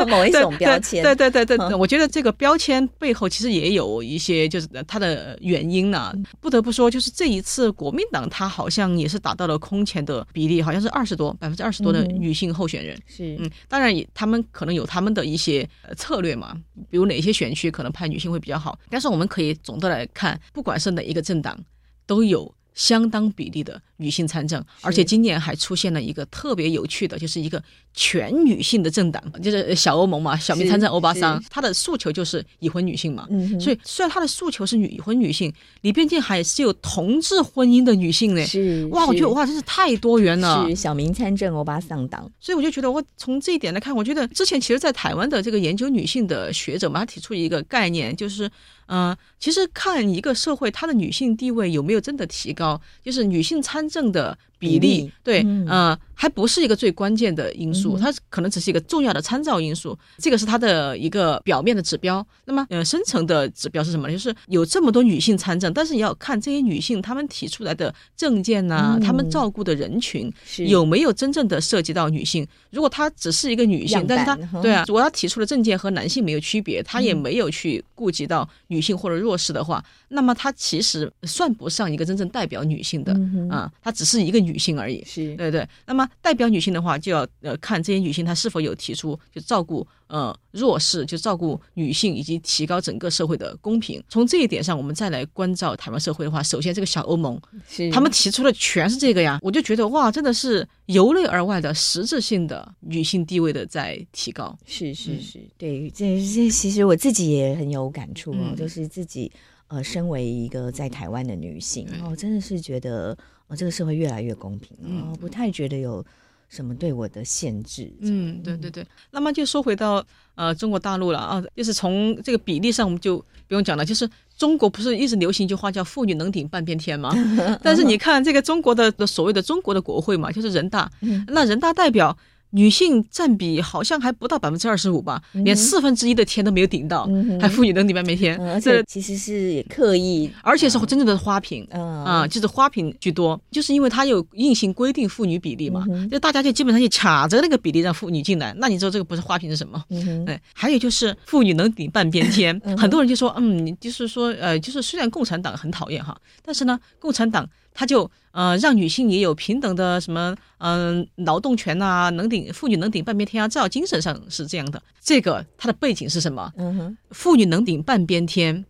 [0.06, 6.12] 某一种标签，对对对对，对，我觉得这个标签背后其实也有一些就是它的原因呢。
[6.40, 12.98] 不得不说，就是这一次国民党他好像也是达到了空前的比例，好像是二十多百分之二十多的女性候选人。
[13.06, 16.54] 是，嗯，当然也他们可能有他们的一些策略嘛，
[16.90, 18.78] 比如哪些选区可能派女性会比较好。
[18.90, 21.58] 但是我们可以总的来看，不管是哪一个政党，
[22.06, 33.26] 都有相当比例的女性参政，而且今年还出现了一个特别有趣的，就是一个全女性的政党，就是小欧盟嘛，小民参政欧巴桑，他的诉求就是已婚女性嘛。
[33.30, 35.52] 嗯、所以虽然他的诉求是女已婚女性，
[35.82, 38.44] 里边竟还是有同志婚姻的女性呢。
[38.44, 40.66] 是哇，我觉得哇，真是太多元了。
[40.68, 48.46] 是小民参政欧巴桑党，所以我就觉得，我从这一点来看，我觉得之前其实，在台湾的这个研究女性的学者嘛，他提出一个概念，就是
[48.86, 62.26] 嗯、呃，其实看一个社会，它的女性地位有没有真的提高，就是女性参真正的比例对，嗯、呃，还不是一个最关键的因素，它可能只是一个重要的参照因素，这个是它的一个表面的指标。
[62.46, 64.12] 那么，呃，深层的指标是什么呢？
[64.12, 72.46] 就是有这么多女性参政，但是你要看这些女性她们提出来的政见呐、啊，她们照顾的人群有没有真正的涉及到女性。
[72.70, 83.14] 如果她只是一个女性，但是她对啊，如果她提出的政见和男性没有区别，她也没有去顾及到女性或者弱势的话，那么她其实算不上一个真正代表女性的
[83.50, 84.53] 啊，她只是一个女。
[84.54, 85.68] 女性而已，是对对。
[85.84, 94.00] 那么代表女性的话，就要呃看这些女性她是否有提出就照顾呃弱势，就照顾女性以及提高整个社会的公平。
[94.08, 97.36] 从这一点上，我们再来关照台湾社会的话，首先这个小欧盟，
[97.68, 104.56] 是他们提出的全是这个呀，我就觉得哇，真的是由内而外的实质性的女性地位的在提高。
[104.64, 109.32] 是是是，嗯、对，这这其实我自己也很有感触哦，嗯、就是自己
[109.66, 113.16] 呃身为一个在台湾的女性，哦、真的是觉得。
[113.48, 116.04] 哦，这个社会越来越公平了，哦、不太觉得有
[116.48, 117.92] 什么对我的限制。
[118.00, 118.86] 嗯，对对对。
[119.10, 120.04] 那么就说回到
[120.34, 123.84] 呃中国大陆了啊，就是从这个比例上，我们就不用讲了。
[123.84, 127.12] 就是中国不是一直流行一句话叫“妇女能顶半边天”吗？
[127.62, 132.16] 但是你看这个中国的的所谓的中国的国会嘛，就是人大，嗯、那人大代表。
[132.54, 137.08] 女性占比好像还不到百分之二十五吧，连四分之一的天都没有顶到，
[137.40, 149.82] 还妇女能顶半边天，这其实是刻意，而且是真正的花瓶，啊，就是花瓶居多，就是因为它有硬性规定妇女比例嘛，就大家就基本上就卡着那个比例让妇女进来，那你说这个不是花瓶是什么？
[150.28, 157.48] 哎，还有就是妇女能顶半边天，很多人就说，嗯，就是说，呃，就是虽然共产党很讨厌哈，但是呢，共产党。
[157.74, 164.80] 他就呃让女性也有平等的什么嗯、呃、劳动权啊，能顶妇女能顶半边天啊，至少精神上是这样的。
[165.02, 166.50] 这个它的背景是什么？
[166.56, 168.64] 嗯哼，妇女能顶半边天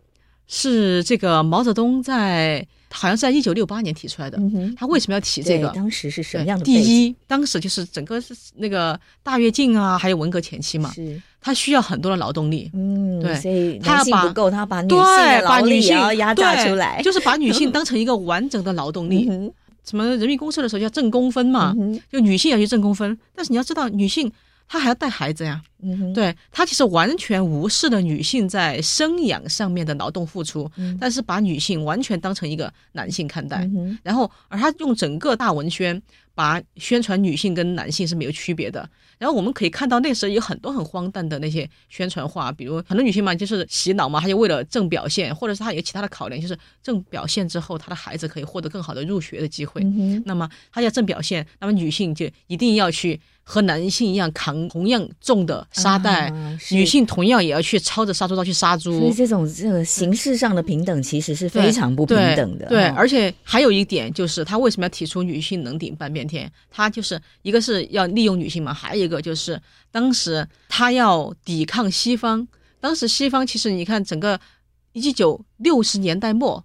[0.47, 4.37] 是这个毛泽东在好像是在一九六八年提出来的。
[4.39, 5.69] 嗯，他为什么要提这个？
[5.69, 6.65] 当时是什么样的？
[6.65, 10.91] 第一，当时就是整个是那个大跃进啊，还有文革前期嘛。
[10.93, 11.21] 是。
[11.45, 19.29] 他需要很多的劳动力，嗯，对，所以他要把不够，他要把女性的劳力也要压榨出来，就是把女性 当成一个完整的劳动力。
[19.83, 21.75] 什么人民公社的时候叫挣工分嘛，
[22.11, 24.31] 就女性要去挣工分，但是你要知道，女性
[24.67, 30.67] 她还要带孩子呀，嗯对，她其实完全无视了女性在生养上面的劳动付出，
[30.99, 33.69] 但是把女性完全当成一个男性看待，
[34.01, 36.01] 然后而他用整个大文宣。
[36.35, 49.81] 把宣传女性跟男性是没有区别的，然后我们可以看到那时候有很多很荒诞的那些宣传话，比如很多女性嘛，就是洗脑嘛，她就为了挣表现，或者是她有其他的考量，就是挣表现之后，她的孩子可以获得更好的入学的机会。
[49.83, 58.99] 嗯、那么她要挣表现，那么女性就一定要去和男性一样扛同样重的沙袋，啊、女性同样也要去操着杀猪刀去杀猪。
[58.99, 62.65] 所以这种这个形式上的平等其实是非常不平等的。
[62.65, 66.51] 对，对哦、而且还有一点就是，他为什么要提出女性能顶半边天？
[66.71, 72.45] 他就是一个是要利用女性嘛，还有一个就是当时他要抵抗西方。
[72.79, 74.39] 当时西方其实你看，整个
[74.93, 76.63] 一九六十年代末，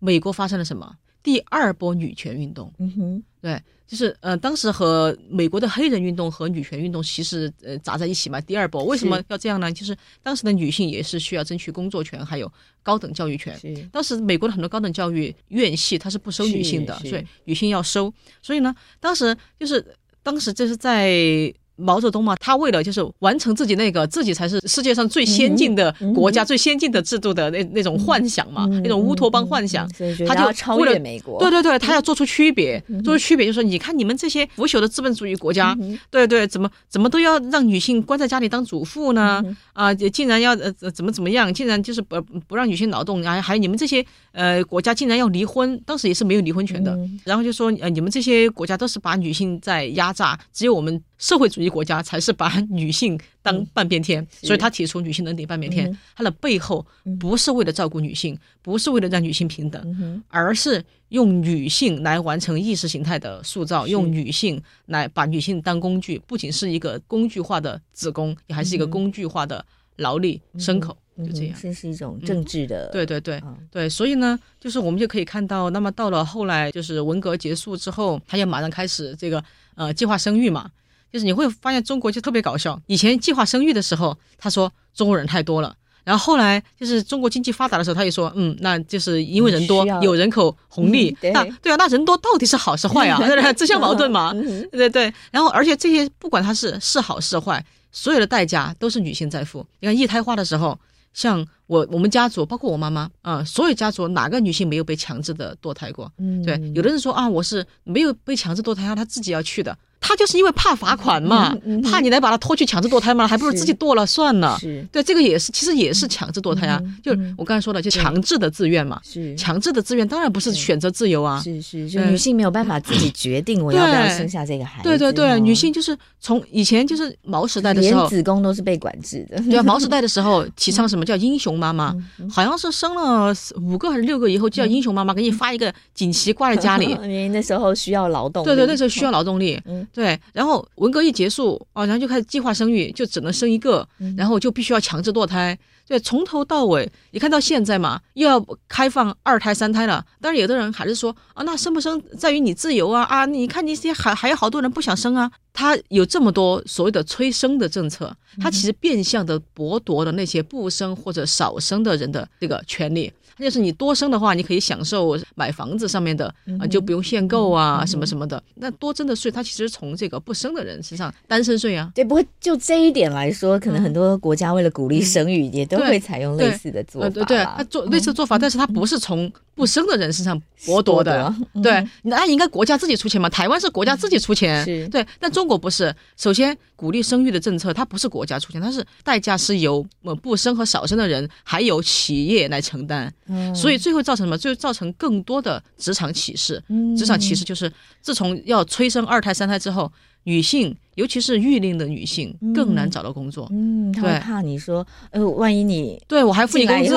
[0.00, 0.96] 美国发生了什么？
[1.26, 2.72] 第二波女权运动。
[2.78, 3.60] 嗯哼，对。
[3.88, 8.40] 就是呃，当时和美国的黑人运动和女权运动其实呃砸在一起嘛。
[8.40, 9.72] 第二波为什么要这样呢？
[9.72, 13.56] 就是当时的女性也是需要争取工作权，还有高等教育权。
[13.92, 18.12] 当时美国的很多高等教育院系它是不收女性的，所以女性要收。
[18.42, 19.84] 所以呢，当时就是
[20.22, 21.52] 当时这是在。
[21.76, 31.38] 毛泽东嘛，他为了就是完成自己那个自己才是世界上最先进的国家、嗯、最先进的制度的那那种幻想嘛，嗯、那种乌托邦幻想，嗯、他就要超越美国。
[31.38, 39.42] 对对对，他要做出区别，嗯、做出区别，就是说，你看你们这些腐朽的资本主义国家，嗯、对对，怎么怎么都要让女性关在家里当主妇呢？
[39.44, 41.52] 嗯、啊，竟然要呃怎么怎么样？
[41.52, 46.92] 竟然就是不不让女性劳动，还还有你们这些呃国家竟然要离婚，当时也是没有离婚权的。
[46.92, 51.02] 嗯、然后就说呃你们这些国家都是把女性在压榨，只有我们。
[51.18, 55.90] 社会主义国家才是把女性当半边天，嗯、所以他提出女性能顶半边天。
[56.14, 56.84] 他、嗯、的背后
[57.18, 69.64] 不是为了照顾女性，嗯、不是为了让女性平等，嗯、而是用女性来完成意识形态的塑造，用女性来把女性当工具，不仅是一个工具化的子宫，也还是一个工具化的
[69.96, 71.58] 劳力牲口，就这样。
[71.58, 79.42] 这是一种政治的，嗯、对对对、哦、对，所以呢，就是我们就可以看到，那么到了后来，就是文革结束之后，他要马上开始这个
[79.76, 80.70] 呃计划生育嘛。
[81.16, 82.78] 就是你会发现中国就特别搞笑。
[82.88, 85.74] 以前计划生育的时候，他说中国人太多了，
[86.04, 91.08] 然后后来就是中国经济发达的时候，他也说，嗯，那就是因为人多有人口红利。
[91.12, 93.18] 嗯、对那对啊，那人多到底是好是坏啊？
[93.56, 94.34] 自相矛盾嘛。
[94.70, 95.14] 对对对。
[95.30, 99.66] 然后而且这些不管他是是好是坏，所有的代价都是女性在付。
[99.80, 100.78] 你看一胎化的时候，
[101.14, 106.12] 像我我们家族，包括我妈妈啊、呃，所有家族哪个女性没有被强制的堕胎过？
[106.18, 106.60] 嗯，对。
[106.74, 109.74] 有的人说啊，我是没有被强制堕胎，她自己要去的。
[110.00, 114.56] 他就是因为怕罚款嘛，嗯嗯、怕你来把他拖去强制堕胎嘛，还不如自己堕了算了。
[114.60, 116.80] 是，对，这个也是，其实也是强制堕胎啊。
[116.84, 119.00] 嗯、就我刚才说的，就强制的自愿嘛。
[119.02, 121.40] 是，强制的自愿当然不是选择自由啊。
[121.42, 124.88] 是是，就女性没有办法自己决定我要不要生下这个孩子。
[124.88, 129.40] 对对对，女性就是从以前就是毛时代的时候，连子宫都是被管制的。
[129.42, 136.86] 对啊，毛时代的时候提倡什么叫英雄妈妈，嗯、好像是生了五个还是六个以后就叫英雄妈妈，给你发一个锦旗挂在家里。
[137.02, 138.46] 因为那时候需要劳动力。
[138.46, 139.60] 对对，那时候需要劳动力。
[139.86, 139.88] 嗯。
[139.92, 145.58] 对，然后文革一结束啊，然后就开始计划生育，就只能生一个，然后就必须要强制堕胎。
[145.88, 150.04] 对，从头到尾，你看到现在嘛，又要开放二胎、三胎了。
[150.20, 153.24] 但是，有的人还是说啊，那生不生在于你自由啊啊！
[153.24, 155.30] 你看，你这些还还有好多人不想生啊。
[155.52, 163.12] 他有这么多所谓的催生的政策，他其实变相的剥夺了那些不生或者少生的人的这个权利。
[163.38, 168.42] 就是你多生的话，你可以享受买房子上面的啊，就不用限购啊，什么什么的。
[168.54, 171.90] 那多征的税，它其实从这个不生的人身上，单身税啊。
[171.94, 177.08] 对，不过就这一点来说，可能很多国家为了鼓励生育，也都会采用类似的做法。
[177.10, 181.34] 对对，他做类似做法，但是他不是从不生的人身上剥夺的。
[181.62, 183.28] 对，那应该国家自己出钱嘛？
[183.28, 185.06] 台湾是国家自己出钱，对。
[185.20, 193.12] 但中国不是，首先鼓励生育的政策，它不是国家出钱，它是代价是由呃不生和少生的人还有企业来承担。
[193.54, 194.36] 所以最后造成什么？
[194.38, 196.62] 最后造成更多的职场歧视。
[196.96, 199.92] 职场歧视就是自从要催生二胎、三胎之后，
[200.24, 200.76] 女性。
[200.96, 206.94] 尤其是育龄的女性更难找到工作，嗯，她会怕你说，呃，万一你对我还付你工资，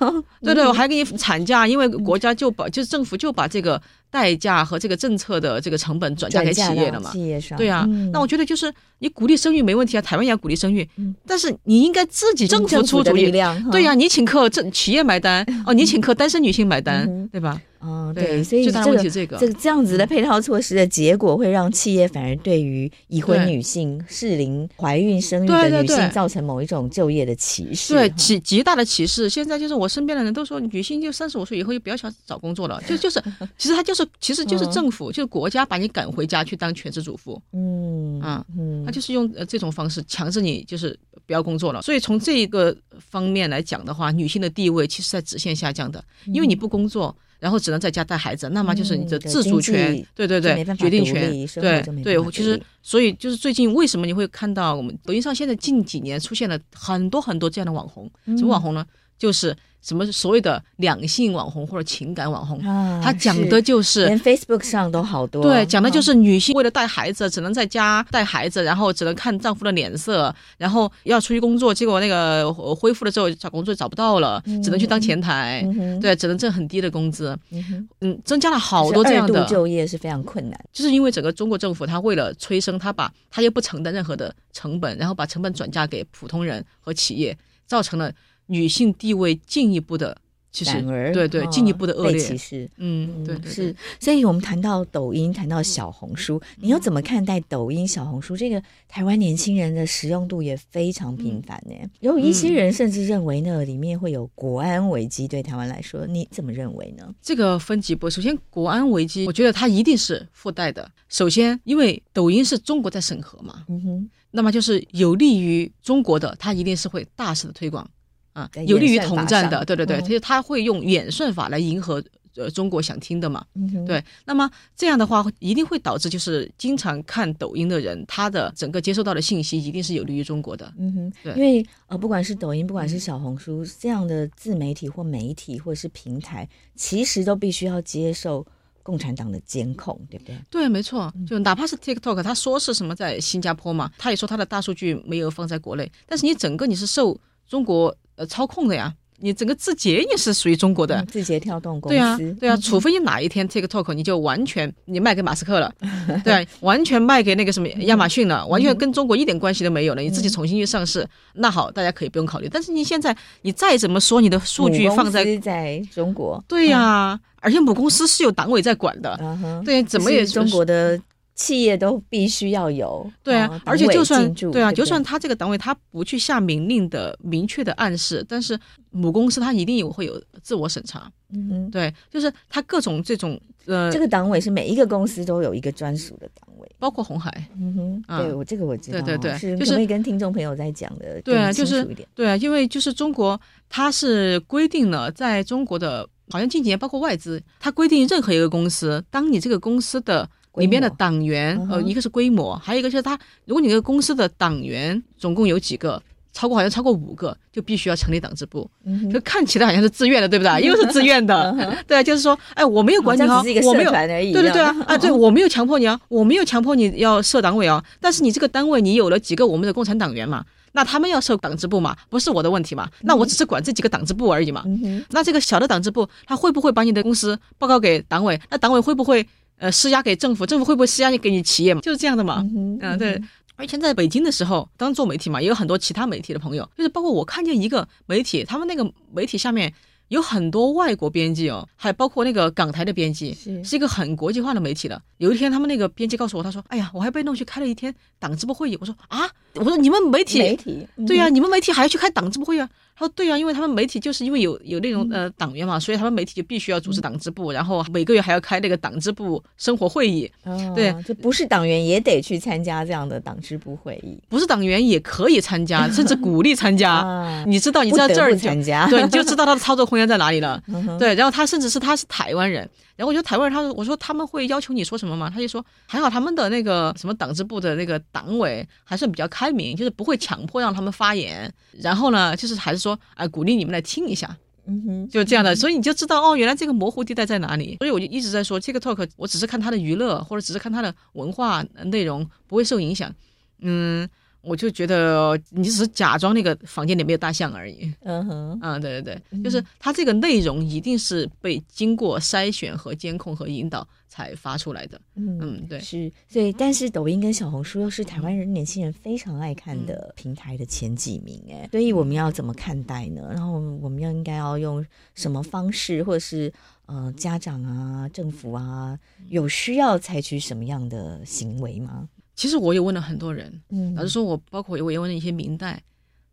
[0.42, 7.56] 对对，我还给你产假，因为国家就把就是政府就把这个代价和这个政策的这个成本转嫁给企业了嘛，企业上。
[7.56, 10.88] 对啊，那我觉得就是你鼓励生育没问题啊，台湾也要鼓励生育，
[11.26, 17.60] 但是你应该自己政府出主意，对呀，你请客，这企业买单哦，你请客，单身女性买单，对吧？
[17.84, 19.36] 嗯，对，所以这个这个。
[19.54, 23.41] 这样子的配套措施的结果会让企业反而对于已婚。
[23.46, 29.28] 女性适龄怀孕生育的女性造成某一种就业的歧视，对，极极大的歧视。
[29.28, 33.22] 现在就是我身边的人都说，女性就三十五岁以后就不要想找工作了，就就是，
[33.58, 41.82] 其实他就是，其实就是政府，就是国家把你赶回家去当全职主妇，嗯啊，嗯，他就是用这种方式强制你就是不要工作了。
[41.82, 47.16] 所以从这一个方面来讲的话，女性的地位其实在直线下降的，因为你不工作。
[47.42, 51.14] 然后只能在家带孩子，那么就是你的自主权，嗯、对对对，决定权，
[51.60, 58.08] 对对，其实所以就是最近为什么你会看到我们抖音上现在近几年出现了很多很多这样的网红？
[58.36, 58.86] 什么网红呢？
[59.18, 59.56] 就是。
[59.82, 65.42] 什么所谓的两性网红或者情感网红，啊、他讲的就是连 Facebook 上都好多。
[65.42, 77.36] 对，讲的就是女性为了带孩子，只能在家带孩子，然后只能看丈夫的脸色，然后要出去工作，结果那个恢复了之后找工作找不到了，只能去当前台，嗯、对，只能挣很低的工资。
[77.50, 88.12] 嗯，嗯，增加了好多这样的就业是非常困难，就是因为整个中国政府他为了催生，他把他又不承担任何的成本，然后把成本转嫁给普通人和企业，造成了。
[88.52, 90.16] 女性地位进一步的，
[90.52, 90.82] 其实
[91.14, 93.74] 对对，进一步的恶劣，其实嗯，对是。
[93.98, 98.36] 所以我们谈到抖音，谈到小红书，你要怎么看待抖音、小红书？
[98.36, 101.74] 这个台湾年轻人的使用度也非常频繁呢。
[102.00, 107.14] 有一些人甚至认为呢，里面会有国安危机，对台湾来说，你怎么认为呢？
[107.22, 110.86] 这个分几步，首先国安危机，我觉得它一定是附带的。
[111.08, 117.88] 首先，因为抖音是中国在审核嘛，嗯哼，那么就是有利于中国的，它一定是会大肆的推广。
[118.32, 122.02] 啊，有利于统战的，对对对，其实他会用演算法来迎合
[122.36, 124.02] 呃中国想听的嘛，嗯、对。
[124.24, 130.72] 那么这样的话，一定会导致就是经常看抖音的人，他的整个接收到的信息一定是有利于中国的。
[130.78, 138.46] 嗯哼，对，因为呃，不管是抖音，不管是小红书这样的自媒体或媒体或者是平台，其实都必须要接受
[138.82, 140.34] 共产党的监控，对不对？
[140.48, 141.12] 对，没错。
[141.28, 147.94] 就哪怕是 TikTok，他说是什么在新加坡嘛，他也说他的大数据没有放在国内，但是你整个你是受中国。
[148.14, 151.96] 呃，操控的呀，你整个字节也是属于中国的，嗯、字节跳动公司。
[151.96, 155.72] 对啊，对啊，除非你哪一天 TikTok 你就完全你卖给马斯克了，
[156.22, 162.50] 对、啊，完全卖给那个什么亚马逊了，完全跟中国一点关系都没有了，你自己重新去上市，那好，大家可以不用考虑。
[162.52, 169.18] 但是你现在你再怎么说，你的数据放在在中国，对呀、啊，而且母公司是有党委在管的，
[169.64, 171.00] 对，怎么也中国的。
[171.34, 178.58] 企业都必须要有对啊，而且就算对啊，就算他这个党委他不去下明令的明确的暗示，但是
[178.90, 181.10] 母公司他一定有会有自我审查。
[181.34, 187.32] 嗯哼，对，就是他各种这种呃，这个党委是每一个公司都有一个专属的党委，包括红海。
[187.58, 191.18] 嗯哼，对我这个我知道，对对对，是可以跟听众朋友在讲的。
[191.22, 191.82] 对啊，就是
[192.14, 200.28] 对啊，因为就是中国它是规定了，在中国的好像近几年包括外资，它规定任何一个公司，当你这个公司的。
[200.56, 208.70] 里面的党员，呃，一个是规模，还有一个就是他，如果你这个公司的党员总共有几个，超过好像超过五个，就必须要成立党支部。
[208.84, 210.60] 嗯，就看起来好像是自愿的，对不对？
[210.64, 211.54] 又是自愿的，
[211.86, 220.42] 对，就是说，哎，我没有管你啊，我没有，对对对啊， 啊，对，我没有强迫你啊，我没有强迫你要设党委啊，但是你这个单位你有了几个我们的共产党员嘛，
[220.72, 224.64] 那他们要设党支部嘛，不是我的问题嘛，那我只是管这几个党支部而已嘛。
[225.10, 228.40] 那这个小的党支部，他会不会把你的公司报告给党委？
[228.50, 229.26] 那党委会不会？
[229.62, 231.80] 呃，施压给政府，政府会不会施压给你企业嘛？
[231.80, 232.38] 就是这样的嘛。
[232.52, 233.22] 嗯，嗯对。
[233.54, 239.72] 而且在北京的时候，当做媒体嘛，也有很多其他媒体的朋友，就是包括我看见一个媒体，他们那个媒体下面
[240.08, 245.00] 有很多外国编辑哦，还包括那个港台的编辑，是是一个很国际化的媒体了。
[245.18, 260.30] 有一天，他们那个编辑告诉我，他说：“哎呀，我还被弄去开了一天党支部会议。”我说：“啊，我说你们媒体，媒体，对呀、啊，你们媒体还要去开党支部会议啊？”他说：“对啊，因为他们媒体就是因为有有那种呃党员嘛，所以他们媒体就必须要组织党支部，然后每个月还要开那个党支部生活会议。
[260.74, 267.42] 对，就不是党员也得去参加这样的党支部会议，不是党员也可以参加，甚至鼓励参加。
[267.48, 270.62] 你知道，你知道这儿参加，对，你就知道他的操作空间在哪里了。
[270.98, 275.30] 对，然后他甚至是他是台湾人，然后我觉得台湾人，他说我说他们会要求你说什么吗？
[275.32, 284.36] 他就说还好他们的那个什么党支部的那个党委还算比较开明，就是不会强迫让他们发言，然后呢，就是还是说啊鼓励你。”你们来听一下，
[284.66, 287.76] 嗯哼，就这样的，所以你就知道哦，原来这个模糊地带在哪里。
[287.78, 293.14] 所以我就一直在说，TikTok，我只是看它的娱乐，或者只是看它的文化内容，不会受影响。
[293.60, 294.08] 嗯，
[294.42, 297.92] 我就觉得你只是假装那个房间里没有大象而已。
[298.02, 303.86] 嗯哼，啊，对对对，就是它这个内容一定是被经过筛选和监控和引导。
[304.12, 313.30] 才发出来的，嗯嗯，对，是，所以但是抖音跟小红书又是台湾人年轻人非常爱看的平台的前几名，哎，所以我们要怎么看待呢？
[313.32, 314.84] 然后我们要应该要用
[315.14, 316.52] 什么方式，或者是
[316.84, 318.98] 呃家长啊、政府啊，
[319.30, 322.06] 有需要采取什么样的行为吗？
[322.42, 325.80] 其实我也问了很多人，嗯，老实说，我包括我也问了一些明代，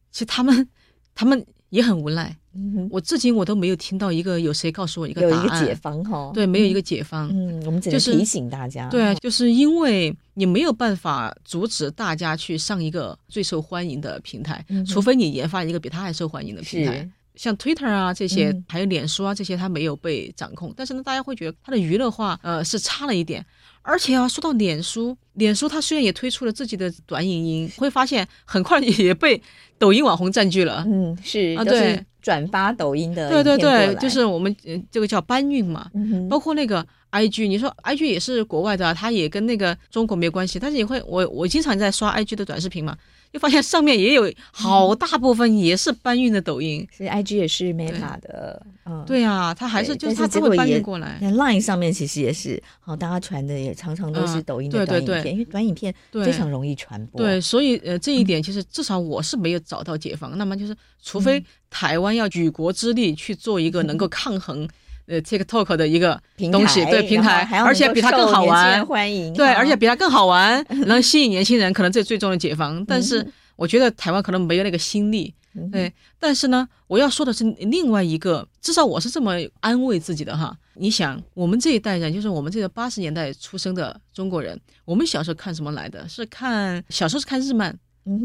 [0.09, 0.67] 其实他们
[1.13, 2.35] 他们也很无奈。
[2.55, 7.29] 嗯，我至今我都没有听到一个有谁告诉我一个答案，有一个解方哈，对，没有一个解方。
[7.31, 17.07] 嗯，我们只是提醒大家，对啊，就是因为你没有办法阻止大家去上一个最受欢迎的平台，除非你研发一个比它还受欢迎的平台，
[17.39, 23.45] 像 Twitter 啊这些，还有脸书啊这些，它没有被掌控，但是呢，大家会觉得它的娱乐化呃是差了一点。
[23.81, 29.41] 而且啊，说到脸书，脸书它虽然也推出了自己的短影音，会发现很快也被
[29.77, 30.83] 抖音网红占据了。
[30.85, 34.53] 嗯，是啊，对，转发抖音的，对对对，就是我们
[34.91, 42.97] 这个叫搬运嘛，嗯、包括那个 IG，你说 IG 也是国外的、啊，它也跟那个中国没关系，但是也会，我我经常在刷 IG 的短视频嘛。
[43.31, 51.19] 就发现上面也有好大部分也是搬运的抖音，所以 IG 也是 Meta 的，嗯，对啊，它还是就是它会搬运过来。
[51.21, 57.21] Line 上面其实也是，好，大家传的也常常都是抖音的短影片，因为短影片非常容易传播。
[57.21, 60.35] 对，所以呃，这一点其实至少我是没有找到解方。
[60.37, 64.67] 那么就是，除非台湾要举国之力去做一个能够 抗衡。
[65.09, 72.85] 呃，TikTok 的一个东西，对平台，而且比它更好玩，欢迎，对，而且比它更好玩， 能吸引年轻人，可能这最终的解放。
[72.85, 75.33] 但是我觉得台湾可能没有那个心力，
[75.71, 75.91] 对。
[76.19, 80.55] 但是呢，我要说的是另外一个，至少我是这么安慰自己的哈。
[80.75, 86.07] 你想，我们这一代人，就是我们这个八十年代出生的中国人，我们小时候看什么来的？
[86.07, 87.75] 是看小时候是看日漫。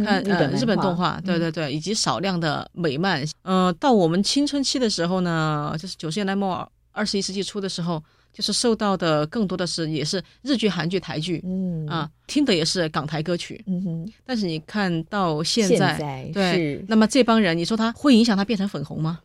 [0.03, 3.21] 看呃日本动画，对对对，以及少量的美漫。
[3.43, 13.63] 嗯、呃，到我们青春期的时候呢，就是九十年代末二十一世纪初的时候，就是受到的更多的是也是日剧、韩剧、台剧，嗯啊，听的也是港台歌曲。
[13.67, 14.13] 嗯哼。
[14.25, 19.21] 但是你看到现在，现在对，那么这帮人，你说他会影响他变成粉红吗？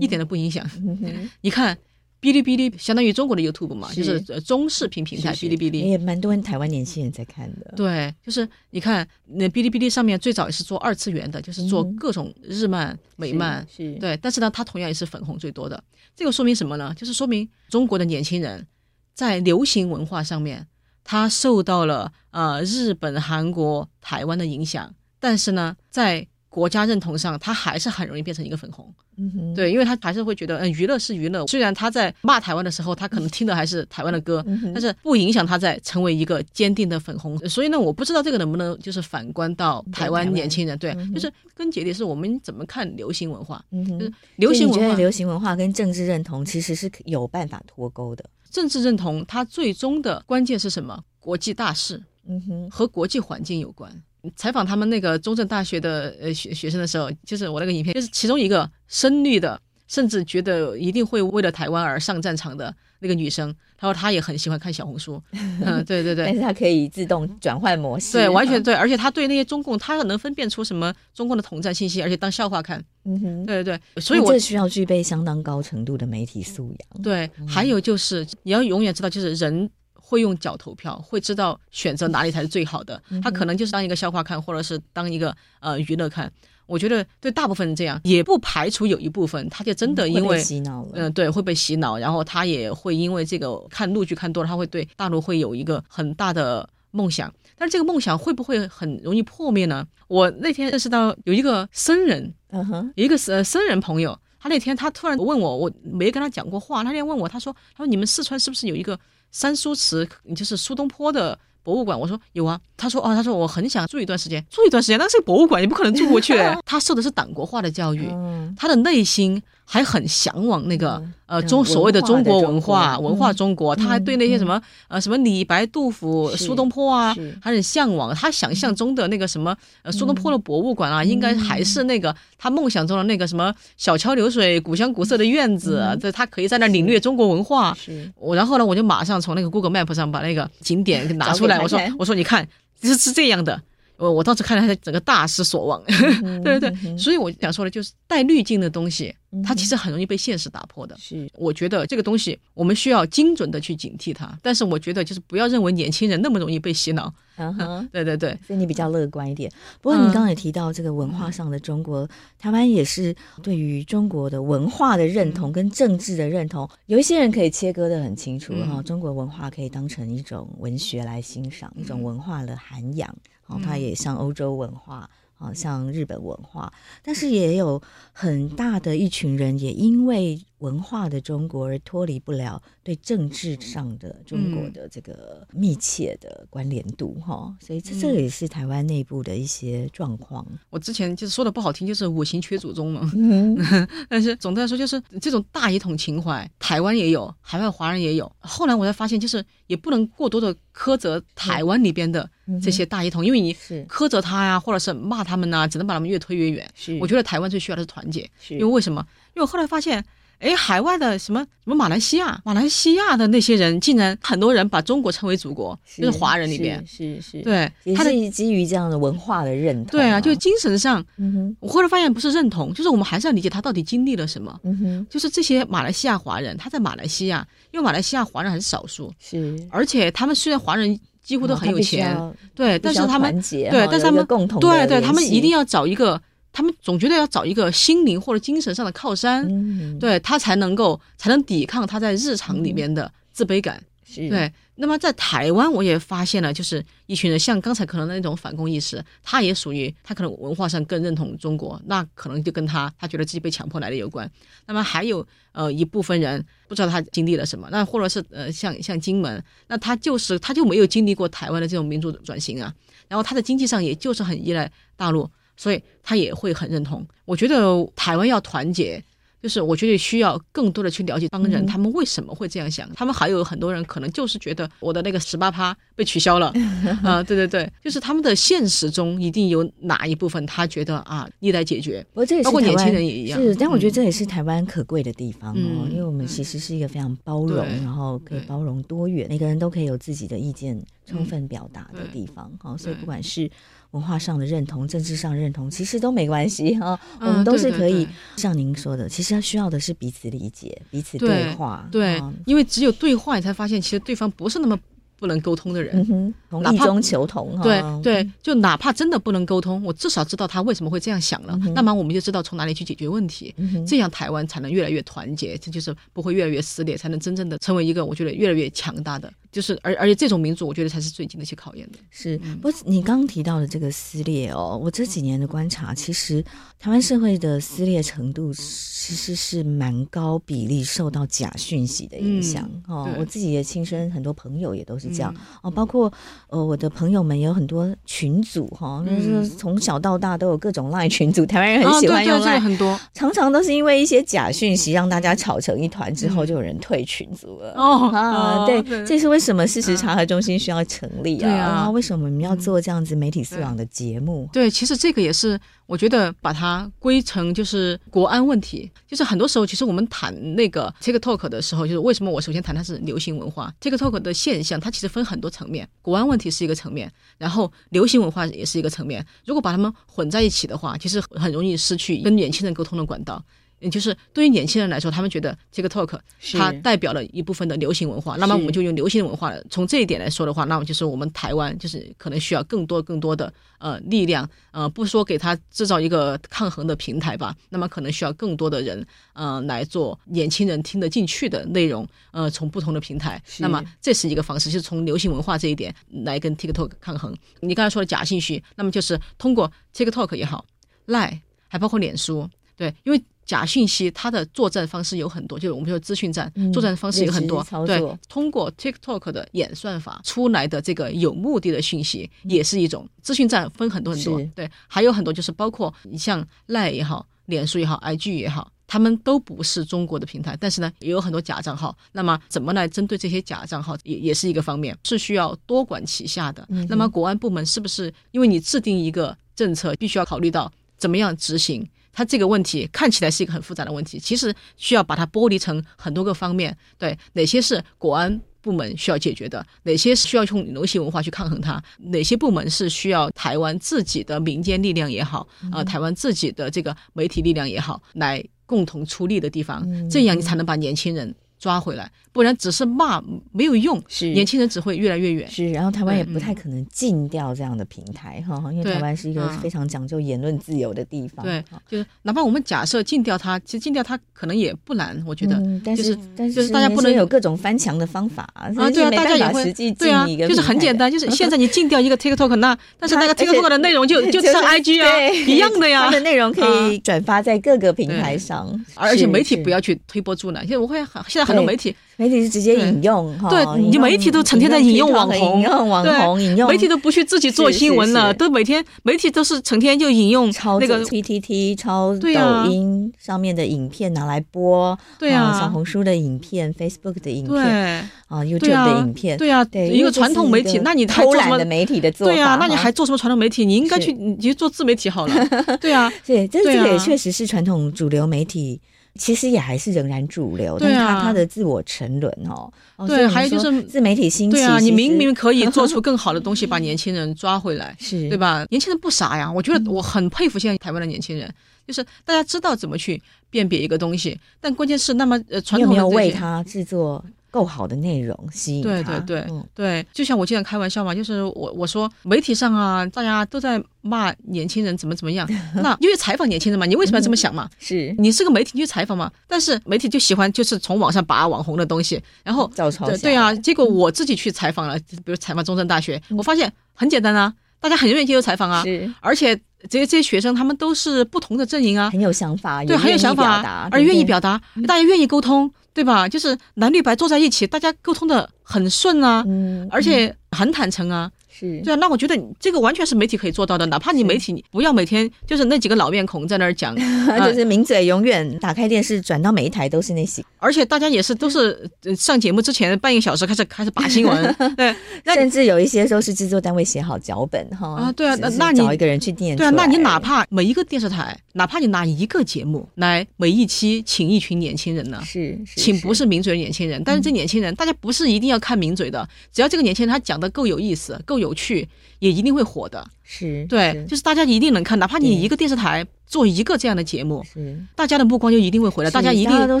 [0.00, 0.64] 一点都不影响。
[0.76, 1.76] 嗯，你看。
[2.24, 7.74] 哔哩哔哩相当于中国的 YouTube 嘛，是就是中视频平台哔哩哔哩，也蛮多人台湾年轻人在看的。
[7.76, 14.16] 对，就是你看那哔哩哔哩上面最早也是做二次元的，就是做各种日漫、美漫，是对。
[14.16, 15.84] 但是呢，它同样也是粉红最多的。
[16.16, 16.94] 这个说明什么呢？
[16.96, 18.66] 就是说明中国的年轻人
[19.12, 20.66] 在流行文化上面，
[21.04, 28.88] 他受到了呃日本、韩国、台湾的影响，但是呢，在国家认同上，他还是很容易变成一个粉红。
[29.16, 31.44] 嗯哼，对，因为他还是会觉得，嗯，娱乐是娱乐。
[31.48, 37.36] 虽然他在骂台湾的时候，他可能听的还是台湾的歌，嗯、但是不影响他在成为一个坚定的粉红。
[37.48, 43.64] 所以呢，我不知道这个能不能就是反观到台湾年轻人，对，对就是根结的是我们怎么看流行文化。
[43.72, 48.24] 嗯哼，就是流行文化，流行文化跟政治认同其实是有办法脱钩的。
[48.48, 51.02] 政治认同它最终的关键是什么？
[51.18, 53.90] 国际大事，嗯哼，和国际环境有关。
[54.36, 79.70] 采访他们那个中正大学的呃学学生的时候，就是我那个影片，就是其中一个深绿的，甚至觉得一定会为了台湾而上战场的那个女生，她说她也很喜欢看小红书， 嗯，对对对，但是她可以自动转换模式，对，完全对，而且她对那些中共，她能分辨出什么中共的统战信息，而且当笑话看，嗯哼，对对对，所以我这需要具备相当高程度的媒体素养，对，还有就是你要永远知道，就是人。
[80.14, 83.02] 会用脚投票，会知道选择哪里才是最好的。
[83.22, 86.32] 他可能就是当一个笑话看，或者是当一个呃娱乐看。
[86.66, 90.92] 我觉得对大部分人这样，也不排除有一部分他就真的因为洗脑了。
[90.94, 97.30] 嗯，对，会被洗脑，然后他也会因为这个看陆剧看多了，他会对大陆会有一个很大的梦想。
[97.58, 99.86] 但是这个梦想会不会很容易破灭呢？
[100.08, 108.98] 我那天认识到有一个僧人，嗯哼，有一个呃僧人朋友，他那天他突然问我，我没跟他讲过话，他那天问我，他说，他说你们四川是不是有一个？
[109.34, 111.98] 三苏祠，就是苏东坡的博物馆。
[111.98, 116.34] 我说有啊，他说哦，他说我很想住一段时间，住一段时间，那是个博物馆，你不可能住过去。
[116.64, 118.08] 他受的是党国化的教育，
[118.56, 121.02] 他的内心还很向往那个。
[121.26, 128.14] 呃，中所谓的中国文化，文化中国，他还对那些什么呃什么李白、杜甫、苏东坡啊，还很向往。
[128.14, 137.74] 他想象中的那个什么呃苏东坡的博物馆啊，应该还是那个他梦想中的那个什么小桥流水、古香古色的院子，这他可以在那领略中国文化。
[138.16, 142.46] 我然后呢，我就马上从那个 Google Map 上把那个景点拿出来，我说我说你看，
[142.82, 143.60] 是是这样的。
[143.96, 145.82] 我我当时看了他整个大失所望，
[146.42, 149.14] 对对对，所以我想说的就是带滤镜的东西，
[149.44, 150.96] 它其实很容易被现实打破的。
[150.98, 157.12] 是，我觉得这个东西我们需要精准的去警惕它，但是我觉得就是不要认为年轻人那么容易被洗脑。
[157.36, 159.50] 嗯哼， 对对对，所以你比较乐观一点。
[159.80, 168.80] 不过你刚刚也提到这个文化上的中国，台湾也是对于中国的文化的认同跟政治的认同，有一些人可以切割的很清楚哈。
[168.82, 173.12] 中国文化可以当成一种文学来欣赏，一种文化的涵养。
[173.46, 176.72] 哦，它也像欧洲文化，啊，像日本文化，
[177.02, 177.82] 但是也有
[178.12, 190.46] 很大的一群人，也因为文化的中国而脱离不了对政治上的中国的这个密切的关联度，哈，所以这这也是台湾内部的一些状况。
[190.70, 193.10] 我之前就是说的不好听，就是五行缺祖宗嘛，
[194.08, 198.30] 但是总的来说，就是这种大一统情怀，台湾也有，海外华人也有。
[198.38, 202.30] 后来我才发现，就是也不能过多的苛责台湾里边的。
[202.62, 203.54] 这些大一统，因为你
[203.88, 206.70] 苛责他呀，或者是骂他们呐，只能把他们越推越远。
[206.74, 208.30] 是，我觉得台湾最需要的是团结。
[208.38, 209.02] 是，因为为什么？
[209.28, 210.04] 因为我后来发现，
[210.44, 236.20] 哎，海外的什么什么马来西亚，马来西亚的那些人，竟然很多人把中国称为祖国，是就是华人里边是是，是对，他是基于这样的文化的认同、啊，对啊，就精神上，嗯，我后来发现不是认同，就是我们还是要理解他到底经历了什么，嗯哼，就是这些马来西亚华人，他在马来西亚，因为马来西亚华人还是少数，是，而且他们虽然华人几乎都很有钱，哦、对，但是他们对，但是他们共同对对，他们一定要找一个。
[236.54, 243.82] 他们总觉得要找一个心灵或者精神上的靠山，嗯、对他才能够才能抵抗他在日常里面的自卑感。
[244.06, 254.30] 是对，那么在台湾，我也发现了，就是一群人像刚才可能那种反共意识，他也属于他可能文化上更认同中国，那可能就跟他他觉得自己被强迫来的有关。
[254.66, 262.72] 那么还有呃一部分人不知道他经历了什么，那或者是呃像像金门，那他就是他就没有经历过台湾的这种民主转型啊，
[263.08, 265.28] 然后他的经济上也就是很依赖大陆。
[265.56, 267.06] 所以他也会很认同。
[267.24, 269.02] 我觉得台湾要团结，
[269.42, 272.90] 就是我觉得需要更多的去了解当人他们为什么会这样想。
[272.94, 276.52] 他们还有很多人可能就是觉得我的那个十八趴被取消了
[277.04, 282.04] 啊，对对对，就是他们的现实中一定有哪一部分他觉得啊，你来解决。
[282.14, 283.38] 我这也是包括年轻人也一样。
[283.38, 292.50] 是，但我觉得这也是台湾可贵的地方哦，因为我们其实是一个非常包容，然后可以包容多元，每个人都可以有自己的意见充分表达的地方。
[292.58, 293.50] 好，所以不管是。
[293.94, 301.88] 文化上的认同，政治上认同，其实都没关系 哈，我们都是可以像您说的，其实需要的是彼此理解、彼此对话。
[301.90, 304.78] 对，因为只有对话，你才发现其实对方不是那么。
[305.16, 313.54] 不能沟通的人，嗯哼异中求同，对对，就哪怕真的不能沟通，我至少知道他为什么会这样想了，那么我们就知道从哪里去解决问题，
[313.86, 321.98] 这样台湾才能越来越团结，这就是不会越来越撕裂，才能真正的成为一个我觉得越来越强大的，就是而而且这种民主，我觉得才是最经得起考验的。
[322.10, 326.44] 是，不过你刚刚提到的这个撕裂哦，我这几年的观察，其实
[326.78, 335.04] 台湾社会的撕裂程度其实是蛮高比例受到假讯息的影响哦，我自己也亲身很多朋友也都是。
[335.14, 335.32] 这样
[335.62, 336.12] 哦，包括
[336.48, 347.74] 呃，我的朋友们也有很多群组哈，就是从小到大都有各种 LINE 群组，台湾人很喜欢用 LINE，很多，常常都是因为一些假讯息让大家吵成一团，之后就有人退群组了。
[347.76, 351.48] 哦啊，对，这是为什么事实查核中心需要成立啊？
[351.48, 354.48] 对啊，为什么我们要做这样子媒体素养的节目？
[354.52, 355.60] 对，其实这个也是。
[355.86, 369.22] 我觉得把它归成就是国安问题，就是很多时候，其实我们谈那个 TikTok 的时候，就是为什么我首先谈它是流行文化，TikTok 的现象，它其实分很多层面，国安问题是一个层面，然后流行文化也是一个层面。
[369.44, 373.44] 如果把它们混在一起的话，其实很容易失去跟年轻人沟通的管道。
[373.84, 376.18] 也就是对于年轻人来说，他们觉得 TikTok
[376.54, 397.36] 它代表了一部分的流行文化，那么我们就用流行文化从这一点来说的话，那么就是我们台湾就是可能需要更多更多的呃力量，呃不说给他制造一个抗衡的平台吧，那么可能需要更多的人呃来做年轻人听得进去的内容，呃从不同的平台，那么这是一个方式，就是从流行文化这一点来跟 TikTok 抗衡。
[397.60, 400.64] 你刚才说的假信息，那么就是通过 TikTok 也好
[401.06, 403.22] ，Line 还包括脸书，对，因为。
[403.44, 407.64] 假讯息，它的作战方式有很多，就是我们说资讯战作战方式有很多。
[407.72, 414.40] 嗯、对，通过 TikTok 的演算法出来的这个有目的的讯息，也是一种资讯战，分很多很多。
[414.54, 421.96] 对，还有很多就是包括你像 Line 也好，脸书也好，IG 也好，他们都不是中国的平台，但是呢，也有很多假账号。
[422.12, 426.66] 那么，怎么来针对这些假账号，也也是一个方面，是需要多管齐下的。
[426.70, 431.86] 嗯、那么，国安部门是不是因为你制定一个政策，必须要考虑到怎么样执行？
[432.14, 436.74] 它这个问题看起来是一个很复杂的问题，其实需要把它剥离成很多个方面。
[436.96, 439.66] 对，哪些是国安部门需要解决的？
[439.82, 441.82] 哪些是需要用流行文化去抗衡它？
[441.98, 445.40] 哪些部门是需要台湾自己的民间力量也好，
[445.72, 451.34] 啊、呃，台湾自己的这个媒体力量也好，来共同出力的地方，这样你才能把年轻人。
[451.64, 455.50] 抓回来，不然只是骂没有用，是年轻人只会越来越远。
[455.50, 461.42] 是，然后台湾也不太可能禁掉这样的平台哈，因为台湾是一个非常讲究言论自由的地方。
[461.42, 465.58] 对，就是哪怕我们假设禁掉它，其实禁掉它可能也不难，我觉得。
[465.82, 468.68] 但是但是大家不能有各种翻墙的方法啊。
[468.90, 469.72] 对啊，大家也会。
[469.72, 476.60] 对啊，就是很简单，就是 现在你禁掉一个 TikTok，那但是那个 TikTok 的内容就 就上 IG 啊一样的呀，它的内容可
[476.90, 480.62] 以转发在各个平台上，而且媒体不要去推波助澜。
[480.66, 481.53] 现在我会现在很。
[481.62, 481.94] 媒体。
[482.16, 490.48] 媒体是直接引用，对，你媒体都成天在引用网红，网红引用，媒体都不去自己做新闻了，都每天媒体都是成天就引用
[490.78, 503.66] 那个 PTT 抄抖音上面的影片拿来播，对啊，小红书的影片、Facebook 的影片，啊，YouTube 的影片，对啊，对，一个传统媒体，那你偷懒的媒体的做法，对啊，那你还做什么传统媒体？
[503.66, 505.34] 你应该去，你就做自媒体好了，
[505.82, 508.80] 对啊，对，这这个也确实是传统主流媒体。
[509.18, 510.78] 其实也还是仍然主流。
[510.78, 512.72] 对啊，但他的自我沉沦哦。
[513.06, 514.56] 对，还有就是自媒体兴起。
[514.56, 518.66] 对啊，你明明可以做出更好的东西， 把年轻人抓回来， 是对吧？
[518.70, 521.48] 年轻人不傻呀，我觉得我很佩服现在台湾的年轻人，
[521.86, 527.24] 就是大家知道怎么去辨别一个东西，但关键是那么呃传统的有没有为他制作？
[527.54, 537.70] 够好的内容吸引他，对对对、嗯、对，就像我经常开玩笑嘛，就是我我说媒体上啊，大家都在骂年轻人怎么怎么样， 那因为采访年轻人嘛，你为什么要这么想嘛？
[537.78, 539.30] 是你是个媒体你去采访嘛？
[539.46, 549.54] 但是媒体就喜欢就是从网上拔网红的东西，然后照抄对对啊，结果我自己去采访了，比如采访中山大学，我发现很简单啊，大家很愿意接受采访啊，是而且
[549.88, 555.72] 这些这些学生他们都是不同的阵营啊，很有想法，对，很有想法，而愿意表达，大家愿意沟通。
[555.94, 556.28] 对吧？
[556.28, 561.30] 就是蓝绿白坐在一起，大家沟通的很顺啊，嗯，而且很坦诚啊。
[561.56, 561.80] 是。
[561.82, 566.94] 对啊，那我觉得这个完全是媒体可以做到的，哪怕你媒体你不要每天就是那几个老面孔在那儿讲，
[567.46, 571.88] 就是名嘴永远打开电视转到每一台都是那些，而且大家也是都是
[572.18, 574.92] 上节目之前半个小时开始开始扒新闻， 对，
[575.34, 586.24] 甚至有一些都是制作单位写好脚本哈啊，对啊，那那你找一个人去念，对啊，那你哪怕每一个电视台，哪怕你拿一个节目来每一期请一群年轻人呢，是请不是。
[586.24, 591.88] 名嘴的年轻人，但是这年轻人大家不是一定要看名嘴的，只要这个年轻人他讲的够有意思，够有趣，
[592.20, 593.04] 也一定会火的。
[593.24, 599.10] 是对，是就是大家一定能看，哪怕你一个电视台做一个这样的节目，是大家的目光就一定会回来。
[599.10, 599.80] 大家一定大家都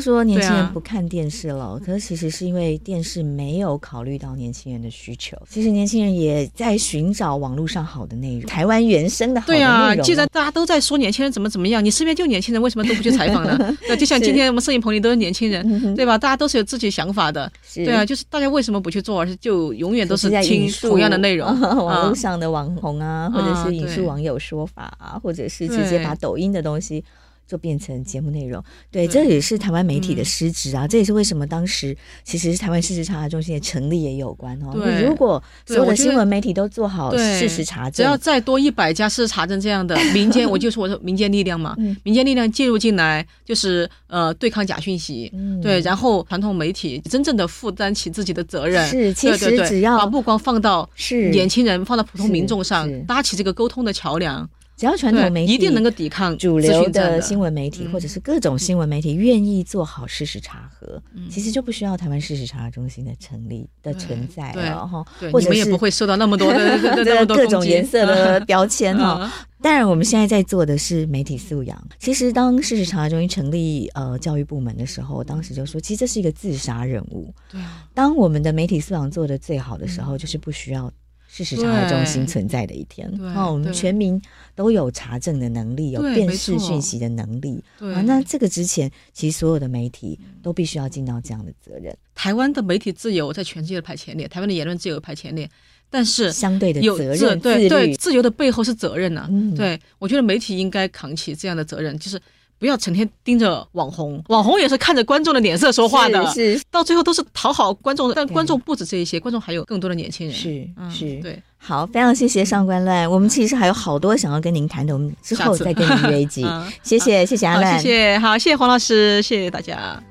[0.00, 5.36] 说年轻人不看电视了，啊、可是其实是因为电视没有考虑到年轻人的需求。
[5.48, 9.68] 其实年轻人也在寻找网络上好的内容，台湾原生的好的内容。
[9.68, 13.58] 对啊，既然大家都在说年轻人怎么怎么样，你身边就年轻人，为什么都不去采访呢？
[13.88, 16.16] 那，就像今天我们摄影棚里都是年轻人， 对吧？
[16.16, 24.14] 大家都是有自己想法的，对啊，就是大家为什么不去做，而是就永远都是听同样的内容， 网络上的网红啊，或者是引述网。
[24.14, 27.04] 网友说法啊，或者是直接把抖音的东西
[27.46, 30.86] 就变成节目内容，对，这也是台湾媒体的失职啊。
[30.86, 34.72] 嗯、这也是为什么当时其实台湾事实查核中心的成立也有关哦。
[34.72, 54.48] 对，如果所有的新闻媒体都做好事实查证，只要再多一百家事实查证这样的民间，我就说我说民间力量嘛，嗯、民间力量介入进来，就是呃对抗假讯息，嗯、对，然后传统媒体真正的负担起自己的责任，是，其实只要把目光放到是年轻人，放到普通民众上，搭起这个沟通的桥梁。
[54.76, 61.00] 只要传统媒体一定能够抵抗主流的新闻媒体，或者是各种新闻媒体愿意做好事实查核，
[61.30, 65.04] 其实就不需要台湾事实查核中心的成立的存在了哈。
[65.32, 69.32] 或者也不会受到那么多的各种颜色的标签哈。
[69.62, 71.82] 当然，我们现在在做的是媒体素养。
[71.98, 77.32] 其实，当事实查核中心成立呃教育部门的时候，当时就说，其实这是一个自杀任务。
[77.50, 77.58] 对，
[77.94, 80.92] 当我们的媒体素养做的最好的时候，就是不需要。
[81.34, 84.22] 事实查核中心存在的一天，哦，我们全民
[84.54, 91.92] 都有查证的能力，有辨识讯息的能力，啊，那这个之前，其实所有的媒体都必须要尽到这样的责任。
[92.14, 95.50] 台湾的媒体自由在全世界排前列，台湾的言论自由排前列，
[95.90, 99.26] 但是相对的责任，对对，自由的背后是责任呐。
[99.28, 102.20] 嗯，对，我觉得媒体应该扛起这样的责任，就是。
[102.64, 108.14] 不要成天盯着网红，网红也是看着观众的脸色说话的，是，是到最后都是讨好观众的。
[108.14, 110.34] 但观众不止这一些，观众还有更多的年轻人。
[110.34, 111.42] 是，嗯、是，对。
[111.58, 116.42] 好，非常谢谢上官乱，我们其实还有好多想要跟您谈的，我们之后再跟您约一集。
[116.42, 120.02] 嗯、 谢谢，谢谢阿乱，谢谢，好，谢谢黄老师，谢谢大家。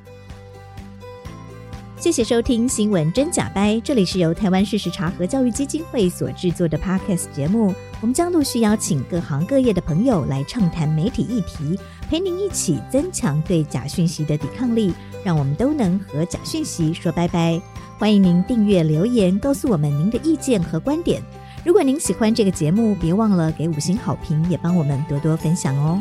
[2.00, 7.74] 谢谢收听《新闻真假掰》，这里是由台湾事实查核教育基金会所制作的 Podcast 节目。
[8.02, 11.80] 我们将陆续邀请各行各业的朋友来畅谈媒体议题，
[12.14, 14.94] 陪您一起增强对假讯息的抵抗力，
[15.24, 17.60] 让我们都能和假讯息说拜拜。
[17.98, 21.24] 欢迎您订阅留言，告诉我们您的意见和观点。
[21.66, 26.00] 如果您喜欢这个节目，别忘了给五星好评，也帮我们多多分享哦。